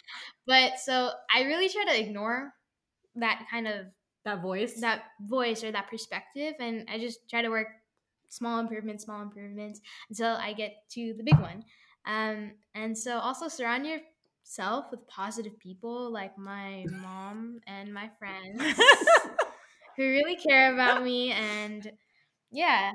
But 0.47 0.79
so 0.81 1.13
I 1.35 1.43
really 1.43 1.69
try 1.69 1.85
to 1.87 2.01
ignore 2.01 2.55
that 3.17 3.47
kind 3.51 3.67
of 3.69 3.87
that 4.25 4.43
voice. 4.43 4.81
that 4.81 5.05
voice 5.21 5.63
or 5.65 5.73
that 5.73 5.89
perspective, 5.89 6.55
and 6.61 6.89
I 6.91 6.99
just 6.99 7.29
try 7.31 7.43
to 7.43 7.49
work 7.49 7.69
small 8.29 8.59
improvements, 8.59 9.05
small 9.05 9.23
improvements 9.23 9.81
until 10.11 10.37
I 10.37 10.53
get 10.53 10.89
to 10.91 11.15
the 11.17 11.23
big 11.23 11.39
one. 11.39 11.65
Um, 12.05 12.53
and 12.75 12.97
so 12.97 13.19
also 13.19 13.49
surround 13.49 13.87
yourself 13.87 14.87
with 14.91 15.07
positive 15.09 15.59
people 15.59 16.11
like 16.11 16.37
my 16.39 16.87
mom 16.91 17.61
and 17.67 17.93
my 17.93 18.11
friends 18.19 18.63
who 19.97 20.03
really 20.03 20.37
care 20.37 20.73
about 20.73 21.03
me 21.03 21.33
and 21.33 21.91
yeah. 22.51 22.93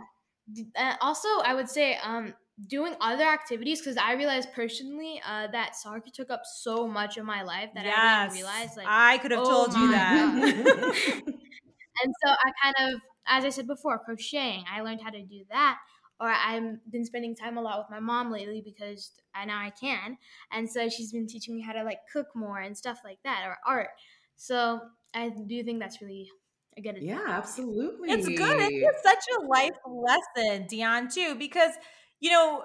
D- 0.52 0.68
uh, 0.76 0.96
also 1.02 1.28
i 1.46 1.54
would 1.54 1.70
say 1.70 1.98
um 2.04 2.34
doing 2.68 2.96
other 3.00 3.24
activities 3.24 3.80
because 3.80 3.98
i 3.98 4.14
realized 4.14 4.50
personally 4.54 5.22
uh 5.26 5.48
that 5.52 5.76
soccer 5.76 6.10
took 6.14 6.30
up 6.30 6.42
so 6.46 6.88
much 6.88 7.18
of 7.18 7.26
my 7.26 7.44
life 7.44 7.70
that 7.76 7.86
i 7.86 7.92
didn't 7.92 8.34
realize 8.34 8.76
like 8.76 8.86
I 8.88 9.18
could 9.20 9.32
have 9.32 9.42
oh 9.44 9.50
told 9.50 9.74
you 9.74 9.92
that. 9.92 11.24
and 12.04 12.14
so 12.24 12.32
i 12.32 12.52
kind 12.64 12.94
of 12.94 13.02
as 13.28 13.46
i 13.46 13.50
said 13.50 13.68
before 13.68 14.00
crocheting. 14.00 14.64
I 14.72 14.82
learned 14.82 15.02
how 15.02 15.10
to 15.12 15.24
do 15.24 15.44
that 15.50 15.80
or 16.20 16.30
i've 16.30 16.78
been 16.92 17.06
spending 17.06 17.36
time 17.36 17.58
a 17.58 17.62
lot 17.62 17.80
with 17.80 17.88
my 17.90 18.00
mom 18.00 18.32
lately 18.32 18.62
because 18.64 19.12
i 19.34 19.46
now 19.46 19.60
i 19.60 19.70
can. 19.70 20.18
And 20.52 20.70
so 20.70 20.90
she's 20.90 21.12
been 21.12 21.28
teaching 21.28 21.56
me 21.56 21.62
how 21.62 21.74
to 21.74 21.84
like 21.84 22.00
cook 22.12 22.28
more 22.36 22.60
and 22.60 22.78
stuff 22.78 23.00
like 23.04 23.20
that 23.24 23.44
or 23.46 23.58
art. 23.66 23.90
So 24.36 24.82
i 25.14 25.30
do 25.30 25.64
think 25.64 25.80
that's 25.80 26.02
really 26.02 26.30
a 26.77 26.81
good 26.81 26.97
yeah, 27.01 27.21
absolutely. 27.27 28.10
It's 28.10 28.27
good. 28.27 28.57
It's 28.60 29.03
such 29.03 29.23
a 29.39 29.45
life 29.47 29.71
lesson, 29.86 30.67
Dion, 30.67 31.10
too, 31.10 31.36
because 31.36 31.71
you 32.19 32.29
know, 32.29 32.63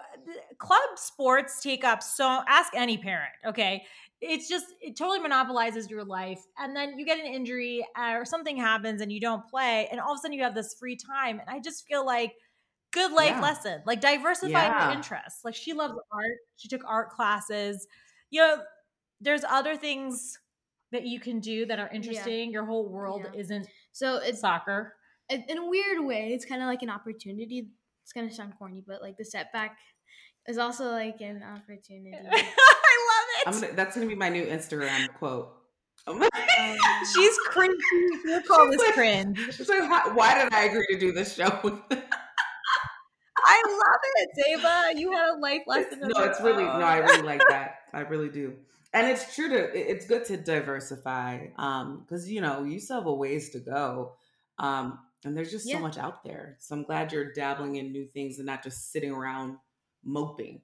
club 0.58 0.80
sports 0.96 1.62
take 1.62 1.82
up 1.82 2.02
so. 2.02 2.42
Ask 2.46 2.74
any 2.74 2.98
parent, 2.98 3.32
okay? 3.46 3.84
It's 4.20 4.48
just 4.48 4.66
it 4.80 4.96
totally 4.96 5.18
monopolizes 5.18 5.90
your 5.90 6.04
life, 6.04 6.42
and 6.58 6.76
then 6.76 6.98
you 6.98 7.06
get 7.06 7.18
an 7.18 7.26
injury 7.26 7.84
or 7.98 8.24
something 8.24 8.56
happens 8.56 9.00
and 9.00 9.10
you 9.10 9.20
don't 9.20 9.46
play, 9.48 9.88
and 9.90 10.00
all 10.00 10.12
of 10.12 10.18
a 10.18 10.20
sudden 10.20 10.36
you 10.36 10.42
have 10.42 10.54
this 10.54 10.74
free 10.78 10.96
time, 10.96 11.40
and 11.40 11.48
I 11.48 11.60
just 11.60 11.86
feel 11.86 12.04
like 12.04 12.32
good 12.92 13.12
life 13.12 13.30
Yeah. 13.30 13.40
lesson, 13.40 13.82
like 13.86 14.00
diversify 14.00 14.50
Yeah. 14.50 14.88
your 14.88 14.98
interests. 14.98 15.44
Like 15.44 15.54
she 15.54 15.72
loves 15.72 15.94
art, 16.12 16.38
she 16.56 16.68
took 16.68 16.82
art 16.86 17.10
classes. 17.10 17.86
You 18.30 18.40
know, 18.42 18.62
there's 19.20 19.44
other 19.44 19.76
things 19.76 20.38
that 20.92 21.04
you 21.06 21.18
can 21.20 21.40
do 21.40 21.66
that 21.66 21.78
are 21.78 21.88
interesting. 21.88 22.50
Your 22.52 22.64
whole 22.64 22.88
world 22.88 23.26
Yeah. 23.26 23.40
isn't 23.40 23.68
so 23.96 24.16
it's 24.18 24.40
soccer. 24.40 24.92
in 25.30 25.42
in 25.48 25.56
a 25.59 25.66
weird 25.66 26.04
way, 26.04 26.32
it's 26.35 26.44
kind 26.44 26.61
of 26.61 26.68
like 26.68 26.82
an 26.82 26.90
opportunity. 26.90 27.70
It's 28.02 28.12
gonna 28.12 28.30
sound 28.30 28.52
corny, 28.59 28.85
but 28.87 29.00
like 29.00 29.16
the 29.16 29.24
setback 29.24 29.78
is 30.46 30.59
also 30.59 30.90
like 30.90 31.20
an 31.22 31.42
opportunity. 31.42 32.14
I 32.30 32.94
love 33.11 33.26
it. 33.37 33.48
I'm 33.48 33.61
gonna, 33.61 33.72
that's 33.72 33.96
gonna 33.96 34.06
be 34.06 34.14
my 34.14 34.28
new 34.28 34.44
Instagram 34.44 35.09
quote. 35.14 35.48
She's 36.06 37.37
cringy. 37.50 37.72
You 38.26 38.42
call 38.46 38.70
this 38.70 38.82
like- 38.82 38.94
cringe. 38.94 39.38
She's 39.56 39.68
like, 39.68 39.85
"How- 39.85 40.14
why 40.14 40.42
did 40.42 40.52
I 40.52 40.64
agree 40.64 40.87
to 40.90 40.98
do 40.98 41.12
this 41.12 41.35
show? 41.35 41.48
I 43.48 43.62
love 43.66 44.00
it, 44.16 44.28
Zaiba. 44.38 44.98
You 45.00 45.12
had 45.12 45.37
a 45.37 45.38
life 45.38 45.62
lesson. 45.66 46.00
no, 46.02 46.24
it's 46.24 46.40
really 46.40 46.64
no. 46.64 46.70
I 46.70 46.98
really 46.98 47.22
like 47.22 47.42
that. 47.48 47.76
I 47.94 48.00
really 48.00 48.28
do. 48.28 48.54
And 48.92 49.07
it's 49.09 49.35
true 49.35 49.49
to 49.49 49.90
it's 49.92 50.07
good 50.07 50.25
to 50.27 50.37
diversify. 50.37 51.49
Um, 51.57 52.01
because 52.01 52.31
you 52.31 52.40
know, 52.40 52.64
you 52.64 52.81
still 52.81 52.99
have 52.99 53.07
a 53.07 53.14
ways 53.14 53.51
to 53.51 53.61
go. 53.61 54.16
Um, 54.59 55.07
and 55.25 55.37
there's 55.37 55.51
just 55.51 55.68
Yeah. 55.68 55.70
so 55.70 55.79
much 55.81 55.99
out 55.99 56.25
there. 56.25 56.57
So 56.61 56.75
I'm 56.77 56.85
glad 56.85 57.12
you're 57.12 57.33
dabbling 57.33 57.77
in 57.77 57.92
new 57.92 58.07
things 58.07 58.38
and 58.38 58.46
not 58.46 58.62
just 58.62 58.90
sitting 58.92 59.11
around 59.12 59.59
moping. 60.05 60.62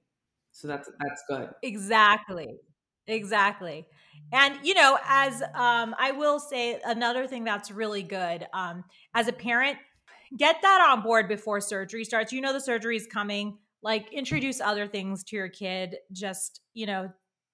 So 0.51 0.67
that's 0.67 0.89
that's 0.99 1.23
good. 1.29 1.53
Exactly. 1.61 2.59
Exactly. 3.07 3.87
And 4.31 4.65
you 4.65 4.73
know, 4.73 4.97
as 5.03 5.41
um 5.53 5.95
I 5.97 6.11
will 6.11 6.39
say 6.39 6.79
another 6.85 7.27
thing 7.27 7.43
that's 7.43 7.71
really 7.71 8.03
good 8.03 8.47
um 8.53 8.83
as 9.13 9.27
a 9.27 9.33
parent, 9.33 9.77
get 10.37 10.61
that 10.61 10.87
on 10.89 11.03
board 11.03 11.27
before 11.27 11.61
surgery 11.61 12.05
starts. 12.05 12.31
You 12.33 12.41
know 12.41 12.53
the 12.53 12.61
surgery 12.61 12.95
is 12.97 13.07
coming. 13.07 13.59
Like 13.81 14.11
introduce 14.13 14.61
other 14.61 14.87
things 14.87 15.23
to 15.25 15.35
your 15.35 15.49
kid 15.49 15.97
just, 16.13 16.61
you 16.73 16.85
know, 16.85 17.11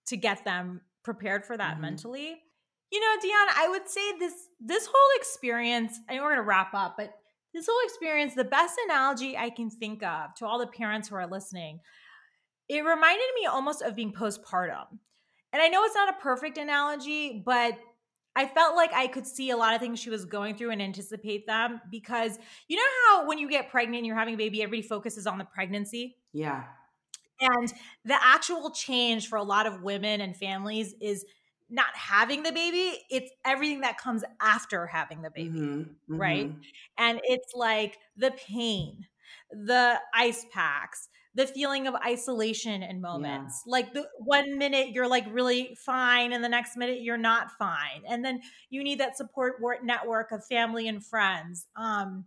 to 0.09 0.17
get 0.17 0.43
them 0.43 0.81
prepared 1.03 1.45
for 1.45 1.57
that 1.57 1.77
Mhm. 1.77 1.81
mentally. 1.81 2.43
You 2.91 2.99
know, 2.99 3.17
Deanna, 3.17 3.53
I 3.55 3.67
would 3.69 3.87
say 3.87 4.17
this 4.17 4.49
this 4.59 4.85
whole 4.87 5.17
experience, 5.17 5.99
I 6.09 6.15
know 6.15 6.23
we're 6.23 6.31
gonna 6.31 6.43
wrap 6.43 6.73
up, 6.73 6.97
but 6.97 7.13
this 7.53 7.65
whole 7.67 7.79
experience, 7.85 8.35
the 8.35 8.43
best 8.43 8.77
analogy 8.85 9.37
I 9.37 9.49
can 9.49 9.69
think 9.69 10.03
of 10.03 10.33
to 10.35 10.45
all 10.45 10.59
the 10.59 10.67
parents 10.67 11.07
who 11.07 11.15
are 11.15 11.27
listening, 11.27 11.79
it 12.67 12.83
reminded 12.83 13.25
me 13.35 13.45
almost 13.45 13.81
of 13.81 13.95
being 13.95 14.11
postpartum. 14.11 14.99
And 15.53 15.61
I 15.61 15.67
know 15.67 15.83
it's 15.83 15.95
not 15.95 16.09
a 16.09 16.21
perfect 16.21 16.57
analogy, 16.57 17.41
but 17.43 17.79
I 18.35 18.45
felt 18.47 18.75
like 18.75 18.93
I 18.93 19.07
could 19.07 19.25
see 19.25 19.49
a 19.49 19.57
lot 19.57 19.73
of 19.73 19.81
things 19.81 19.99
she 19.99 20.09
was 20.11 20.25
going 20.25 20.55
through 20.55 20.71
and 20.71 20.81
anticipate 20.81 21.47
them 21.47 21.81
because 21.89 22.37
you 22.67 22.77
know 22.77 22.83
how 23.07 23.27
when 23.27 23.39
you 23.39 23.49
get 23.49 23.69
pregnant, 23.69 23.97
and 23.97 24.05
you're 24.05 24.15
having 24.15 24.35
a 24.35 24.37
baby, 24.37 24.61
everybody 24.61 24.87
focuses 24.87 25.25
on 25.25 25.37
the 25.37 25.45
pregnancy. 25.45 26.17
Yeah. 26.33 26.65
And 27.41 27.73
the 28.03 28.17
actual 28.21 28.71
change 28.71 29.27
for 29.29 29.37
a 29.37 29.43
lot 29.43 29.65
of 29.65 29.81
women 29.81 30.21
and 30.21 30.35
families 30.35 30.93
is 31.01 31.25
not 31.69 31.95
having 31.95 32.43
the 32.43 32.51
baby, 32.51 33.05
it's 33.09 33.31
everything 33.45 33.81
that 33.81 33.97
comes 33.97 34.23
after 34.41 34.87
having 34.87 35.21
the 35.21 35.31
baby 35.31 35.51
Mhm, 35.51 35.95
right? 36.17 36.47
mhm. 36.47 36.65
and 36.97 37.21
it's 37.23 37.53
like 37.55 37.97
the 38.17 38.31
pain 38.31 39.07
the 39.51 39.99
ice 40.13 40.45
packs 40.51 41.07
the 41.35 41.45
feeling 41.47 41.87
of 41.87 41.95
isolation 41.95 42.83
in 42.83 42.99
moments 42.99 43.63
like 43.65 43.93
the 43.93 44.07
one 44.17 44.57
minute 44.57 44.89
you're 44.89 45.07
like 45.07 45.25
really 45.31 45.75
fine 45.75 46.33
and 46.33 46.43
the 46.43 46.49
next 46.49 46.75
minute 46.75 47.01
you're 47.01 47.17
not 47.17 47.51
fine 47.51 48.03
and 48.07 48.25
then 48.25 48.41
you 48.69 48.83
need 48.83 48.99
that 48.99 49.15
support 49.17 49.55
network 49.83 50.31
of 50.31 50.45
family 50.45 50.87
and 50.87 51.05
friends 51.05 51.67
um 51.75 52.25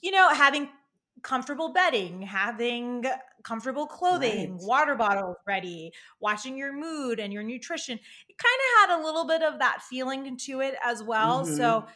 you 0.00 0.10
know 0.10 0.28
having 0.34 0.68
comfortable 1.22 1.72
bedding 1.72 2.22
having 2.22 3.04
comfortable 3.44 3.86
clothing 3.86 4.56
Right. 4.56 4.60
water 4.60 4.94
bottles 4.94 5.36
ready 5.46 5.92
watching 6.20 6.56
your 6.56 6.72
mood 6.72 7.20
and 7.20 7.32
your 7.32 7.42
nutrition 7.42 7.98
it 8.28 8.36
kind 8.38 8.60
of 8.86 8.90
had 8.90 9.00
a 9.00 9.04
little 9.04 9.26
bit 9.26 9.42
of 9.42 9.58
that 9.58 9.82
feeling 9.82 10.36
to 10.36 10.60
it 10.60 10.74
as 10.84 11.02
well 11.02 11.44
Mhm. 11.44 11.46
so 11.46 11.86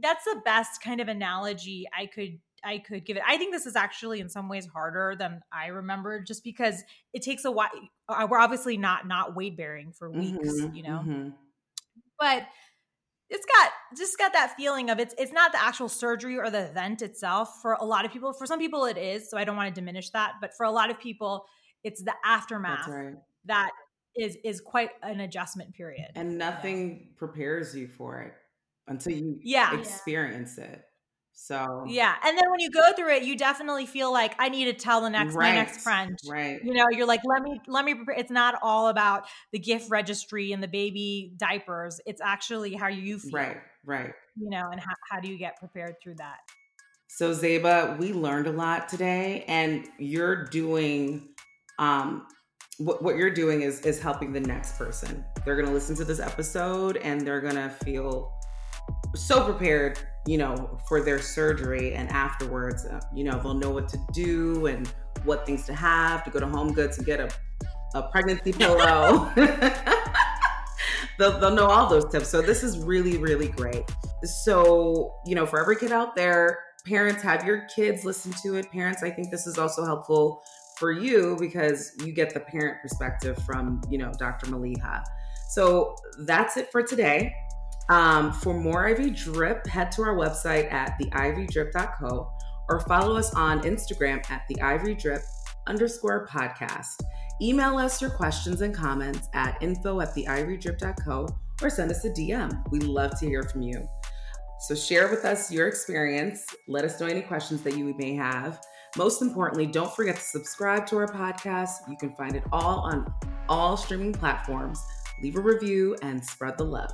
that's 0.00 0.24
the 0.24 0.40
best 0.44 0.82
kind 0.82 1.00
of 1.00 1.08
analogy 1.08 1.86
I 1.96 2.06
could 2.06 2.40
I 2.64 2.78
could 2.78 3.06
give 3.06 3.16
it. 3.16 3.22
I 3.24 3.38
think 3.38 3.52
this 3.52 3.66
is 3.66 3.76
actually 3.76 4.18
in 4.18 4.28
some 4.28 4.48
ways 4.48 4.66
harder 4.66 5.14
than 5.16 5.42
I 5.52 5.68
remember, 5.68 6.20
just 6.20 6.42
because 6.42 6.82
it 7.12 7.22
takes 7.22 7.44
a 7.44 7.52
while. 7.52 7.70
uh, 8.08 8.26
We're 8.28 8.40
obviously 8.40 8.76
not 8.76 9.06
not 9.06 9.36
weight 9.36 9.56
bearing 9.56 9.92
for 9.92 10.10
weeks, 10.10 10.66
Mhm, 10.66 10.72
you 10.72 10.82
know, 10.82 11.06
mhm. 11.06 11.38
but 12.18 12.46
it's 13.30 13.44
got 13.46 13.70
just 13.96 14.16
got 14.18 14.32
that 14.32 14.54
feeling 14.56 14.90
of 14.90 14.98
it's 14.98 15.14
it's 15.18 15.32
not 15.32 15.52
the 15.52 15.62
actual 15.62 15.88
surgery 15.88 16.38
or 16.38 16.50
the 16.50 16.66
event 16.68 17.02
itself 17.02 17.60
for 17.60 17.74
a 17.80 17.84
lot 17.84 18.04
of 18.04 18.12
people. 18.12 18.32
For 18.32 18.46
some 18.46 18.58
people, 18.58 18.84
it 18.86 18.96
is. 18.96 19.28
So 19.30 19.36
I 19.36 19.44
don't 19.44 19.56
want 19.56 19.74
to 19.74 19.80
diminish 19.80 20.10
that, 20.10 20.34
but 20.40 20.56
for 20.56 20.64
a 20.64 20.70
lot 20.70 20.90
of 20.90 20.98
people, 20.98 21.44
it's 21.84 22.02
the 22.02 22.14
aftermath 22.24 22.86
That's 22.86 22.88
right. 22.90 23.14
that 23.46 23.70
is 24.16 24.36
is 24.44 24.60
quite 24.60 24.90
an 25.02 25.20
adjustment 25.20 25.74
period. 25.74 26.10
And 26.14 26.38
nothing 26.38 27.08
prepares 27.16 27.74
you 27.76 27.86
for 27.88 28.20
it 28.22 28.34
until 28.86 29.12
you 29.12 29.38
Yeah. 29.42 29.72
Yeah. 29.74 29.80
experience 29.80 30.58
it. 30.58 30.84
So 31.40 31.84
Yeah, 31.86 32.16
and 32.24 32.36
then 32.36 32.50
when 32.50 32.58
you 32.58 32.68
go 32.68 32.92
through 32.94 33.14
it, 33.14 33.22
you 33.22 33.36
definitely 33.36 33.86
feel 33.86 34.12
like 34.12 34.34
I 34.40 34.48
need 34.48 34.64
to 34.64 34.72
tell 34.72 35.00
the 35.00 35.08
next 35.08 35.36
my 35.36 35.52
next 35.52 35.80
friend. 35.82 36.18
Right. 36.28 36.58
You 36.62 36.74
know, 36.74 36.86
you're 36.90 37.06
like, 37.06 37.20
let 37.24 37.42
me 37.42 37.60
let 37.68 37.84
me 37.84 37.94
prepare. 37.94 38.16
It's 38.16 38.30
not 38.30 38.56
all 38.60 38.88
about 38.88 39.28
the 39.52 39.60
gift 39.60 39.88
registry 39.88 40.50
and 40.50 40.60
the 40.60 40.68
baby 40.68 41.32
diapers. 41.36 42.00
It's 42.06 42.20
actually 42.20 42.74
how 42.74 42.88
you 42.88 43.20
feel. 43.20 43.30
Right. 43.32 43.56
Right. 43.84 44.12
You 44.36 44.50
know, 44.50 44.68
and 44.72 44.80
how, 44.80 44.92
how 45.10 45.20
do 45.20 45.28
you 45.28 45.38
get 45.38 45.58
prepared 45.60 45.94
through 46.02 46.16
that? 46.16 46.38
So 47.06 47.32
Zaiba, 47.32 47.96
we 47.98 48.12
learned 48.12 48.48
a 48.48 48.52
lot 48.52 48.88
today, 48.88 49.44
and 49.46 49.88
you're 49.96 50.44
doing 50.44 51.28
um 51.78 52.26
what, 52.78 53.02
what 53.02 53.16
you're 53.16 53.30
doing 53.30 53.62
is 53.62 53.80
is 53.82 54.00
helping 54.00 54.32
the 54.32 54.40
next 54.40 54.76
person. 54.76 55.24
They're 55.44 55.56
gonna 55.56 55.72
listen 55.72 55.94
to 55.96 56.04
this 56.04 56.18
episode 56.18 56.96
and 56.96 57.20
they're 57.20 57.40
gonna 57.40 57.70
feel 57.70 58.32
so 59.14 59.44
prepared, 59.44 59.98
you 60.28 60.38
know, 60.38 60.78
for 60.86 61.00
their 61.00 61.20
surgery 61.20 61.94
and 61.94 62.08
afterwards, 62.10 62.84
uh, 62.84 63.00
you 63.14 63.24
know, 63.24 63.40
they'll 63.40 63.54
know 63.54 63.70
what 63.70 63.88
to 63.88 63.98
do 64.12 64.66
and 64.66 64.86
what 65.24 65.46
things 65.46 65.64
to 65.66 65.74
have 65.74 66.24
to 66.24 66.30
go 66.30 66.38
to 66.38 66.46
Home 66.46 66.72
Goods 66.72 66.98
and 66.98 67.06
get 67.06 67.20
a 67.20 67.28
a 67.94 68.02
pregnancy 68.10 68.52
pillow. 68.58 69.30
they'll, 71.18 71.38
they'll 71.38 71.54
know 71.54 71.66
all 71.66 71.88
those 71.88 72.10
tips. 72.10 72.28
So 72.28 72.42
this 72.42 72.62
is 72.62 72.78
really, 72.78 73.18
really 73.18 73.48
great. 73.48 73.84
So, 74.22 75.14
you 75.26 75.34
know, 75.34 75.46
for 75.46 75.60
every 75.60 75.76
kid 75.76 75.92
out 75.92 76.16
there, 76.16 76.60
parents 76.84 77.22
have 77.22 77.44
your 77.44 77.66
kids 77.74 78.04
listen 78.04 78.32
to 78.42 78.56
it. 78.56 78.70
Parents, 78.70 79.02
I 79.02 79.10
think 79.10 79.30
this 79.30 79.46
is 79.46 79.58
also 79.58 79.84
helpful 79.84 80.42
for 80.78 80.92
you 80.92 81.36
because 81.40 81.92
you 82.04 82.12
get 82.12 82.32
the 82.32 82.40
parent 82.40 82.80
perspective 82.82 83.38
from, 83.44 83.80
you 83.90 83.98
know, 83.98 84.12
Dr. 84.18 84.46
Maleeha. 84.46 85.02
So 85.50 85.96
that's 86.20 86.56
it 86.56 86.70
for 86.70 86.82
today. 86.82 87.32
Um, 87.88 88.32
for 88.32 88.54
more 88.54 88.88
IV 88.88 89.16
Drip, 89.16 89.66
head 89.66 89.90
to 89.92 90.02
our 90.02 90.14
website 90.14 90.70
at 90.72 90.98
theivydrip.co 91.00 92.30
or 92.68 92.80
follow 92.80 93.16
us 93.16 93.34
on 93.34 93.62
Instagram 93.62 94.28
at 94.30 94.42
the 94.48 94.56
IV 94.60 94.98
Drip 94.98 95.22
underscore 95.66 96.26
podcast. 96.26 97.00
Email 97.40 97.78
us 97.78 98.02
your 98.02 98.10
questions 98.10 98.60
and 98.60 98.74
comments 98.74 99.28
at 99.32 99.56
info 99.62 100.00
at 100.00 100.14
theivydrip.co 100.14 101.28
or 101.62 101.70
send 101.70 101.90
us 101.90 102.04
a 102.04 102.10
DM. 102.10 102.62
We 102.70 102.80
love 102.80 103.18
to 103.20 103.26
hear 103.26 103.42
from 103.42 103.62
you. 103.62 103.88
So 104.60 104.74
share 104.74 105.08
with 105.08 105.24
us 105.24 105.52
your 105.52 105.68
experience. 105.68 106.44
Let 106.66 106.84
us 106.84 107.00
know 107.00 107.06
any 107.06 107.22
questions 107.22 107.62
that 107.62 107.76
you 107.76 107.94
may 107.96 108.14
have. 108.14 108.60
Most 108.96 109.22
importantly, 109.22 109.66
don't 109.66 109.94
forget 109.94 110.16
to 110.16 110.22
subscribe 110.22 110.86
to 110.88 110.96
our 110.96 111.06
podcast. 111.06 111.88
You 111.88 111.96
can 111.96 112.12
find 112.16 112.34
it 112.34 112.42
all 112.50 112.80
on 112.80 113.12
all 113.48 113.76
streaming 113.76 114.12
platforms. 114.12 114.82
Leave 115.22 115.36
a 115.36 115.40
review 115.40 115.96
and 116.02 116.24
spread 116.24 116.58
the 116.58 116.64
love. 116.64 116.90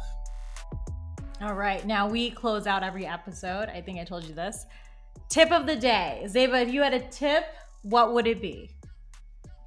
All 1.45 1.53
right. 1.53 1.85
Now 1.87 2.09
we 2.09 2.31
close 2.31 2.67
out 2.67 2.83
every 2.83 3.05
episode. 3.05 3.69
I 3.69 3.83
think 3.83 4.01
I 4.01 4.05
told 4.05 4.25
you 4.25 4.35
this. 4.35 4.65
Tip 5.29 5.53
of 5.53 5.67
the 5.67 5.77
day. 5.77 6.23
Zaiba, 6.25 6.63
if 6.63 6.73
you 6.73 6.81
had 6.81 6.95
a 6.95 7.01
tip, 7.11 7.45
what 7.83 8.15
would 8.15 8.27
it 8.27 8.41
be? 8.41 8.71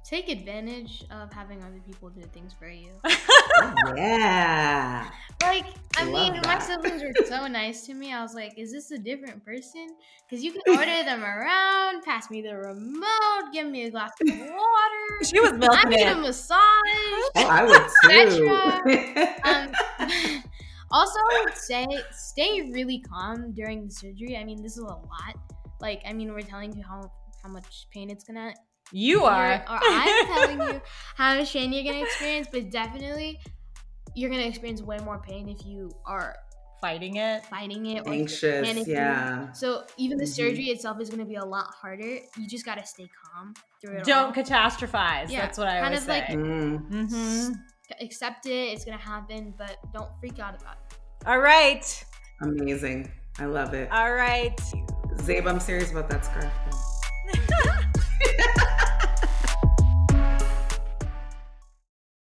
Take 0.04 0.28
advantage 0.28 1.04
of 1.12 1.32
having 1.32 1.62
other 1.62 1.80
people 1.86 2.08
do 2.08 2.22
things 2.32 2.52
for 2.52 2.68
you. 2.68 2.88
yeah. 3.96 5.08
Like, 5.40 5.66
I 5.96 6.04
Love 6.04 6.32
mean, 6.32 6.40
my 6.46 6.58
siblings 6.58 7.00
were 7.00 7.12
so 7.26 7.46
nice 7.48 7.86
to 7.86 7.94
me. 7.94 8.12
I 8.12 8.22
was 8.22 8.34
like, 8.34 8.58
is 8.58 8.72
this 8.72 8.90
a 8.90 8.98
different 8.98 9.44
person? 9.44 9.88
Because 10.28 10.42
you 10.42 10.50
can 10.50 10.62
order 10.68 11.04
them 11.04 11.22
around, 11.22 12.02
pass 12.02 12.28
me 12.28 12.42
the 12.42 12.56
remote, 12.56 13.52
give 13.52 13.68
me 13.68 13.84
a 13.84 13.90
glass 13.90 14.10
of 14.20 14.36
water. 14.36 15.24
She 15.24 15.38
was 15.38 15.52
milking 15.52 15.78
I 15.78 15.88
milking 15.88 16.06
need 16.06 16.12
a 16.12 16.16
massage. 16.16 16.58
Oh, 17.36 17.46
I 17.48 17.64
would 17.64 17.86
too. 18.30 18.48
Um, 19.44 19.68
also, 20.90 21.18
I 21.18 21.42
would 21.44 21.56
say 21.56 21.86
stay 22.12 22.70
really 22.72 23.00
calm 23.00 23.52
during 23.52 23.84
the 23.86 23.90
surgery. 23.92 24.36
I 24.36 24.44
mean, 24.44 24.62
this 24.62 24.72
is 24.72 24.78
a 24.84 24.84
lot. 24.84 25.34
Like, 25.80 26.02
I 26.06 26.12
mean, 26.12 26.32
we're 26.32 26.40
telling 26.42 26.76
you 26.76 26.82
how 26.82 27.10
how 27.42 27.48
much 27.48 27.86
pain 27.92 28.10
it's 28.10 28.24
gonna. 28.24 28.52
You 28.90 29.24
are. 29.24 29.52
Or 29.68 29.78
I'm 29.82 30.26
telling 30.56 30.60
you 30.74 30.80
how 31.16 31.36
much 31.36 31.52
pain 31.52 31.72
you're 31.72 31.84
gonna 31.84 32.04
experience, 32.04 32.48
but 32.50 32.70
definitely 32.70 33.38
you're 34.14 34.30
gonna 34.30 34.42
experience 34.42 34.82
way 34.82 34.98
more 34.98 35.18
pain 35.20 35.48
if 35.48 35.64
you 35.66 35.90
are 36.06 36.34
fighting 36.80 37.16
it. 37.16 37.44
fighting 37.46 37.86
it 37.86 38.06
or 38.06 38.12
Anxious, 38.12 38.66
panicking. 38.66 38.86
yeah. 38.86 39.52
So 39.52 39.84
even 39.98 40.16
the 40.16 40.24
Mhm. 40.24 40.28
surgery 40.34 40.66
itself 40.66 41.00
is 41.00 41.10
gonna 41.10 41.24
be 41.26 41.34
a 41.36 41.44
lot 41.44 41.66
harder. 41.74 42.06
You 42.36 42.48
just 42.48 42.64
gotta 42.64 42.84
stay 42.86 43.08
calm 43.22 43.52
through 43.80 43.98
it. 43.98 44.04
Don't 44.04 44.26
all. 44.26 44.32
catastrophize. 44.44 45.28
Yeah, 45.30 45.42
That's 45.42 45.58
what 45.58 45.68
I 45.68 45.80
kind 45.80 45.86
always 45.86 46.02
of 46.02 46.08
like- 46.08 46.26
say. 46.28 46.34
Mm. 46.36 47.10
hmm 47.10 47.52
accept 48.00 48.46
it. 48.46 48.50
It's 48.72 48.84
gonna 48.84 48.96
happen, 48.96 49.54
but 49.56 49.78
don't 49.92 50.10
freak 50.20 50.38
out 50.38 50.60
about 50.60 50.76
it. 50.90 50.96
All 51.26 51.38
right. 51.40 52.04
Amazing. 52.40 53.10
I 53.38 53.46
love 53.46 53.74
it. 53.74 53.90
All 53.90 54.12
right. 54.12 54.56
Zaiba, 55.16 55.48
I'm 55.48 55.60
serious 55.60 55.90
about 55.90 56.08
that 56.10 56.24
scarf. 56.24 56.52
though. 56.70 58.64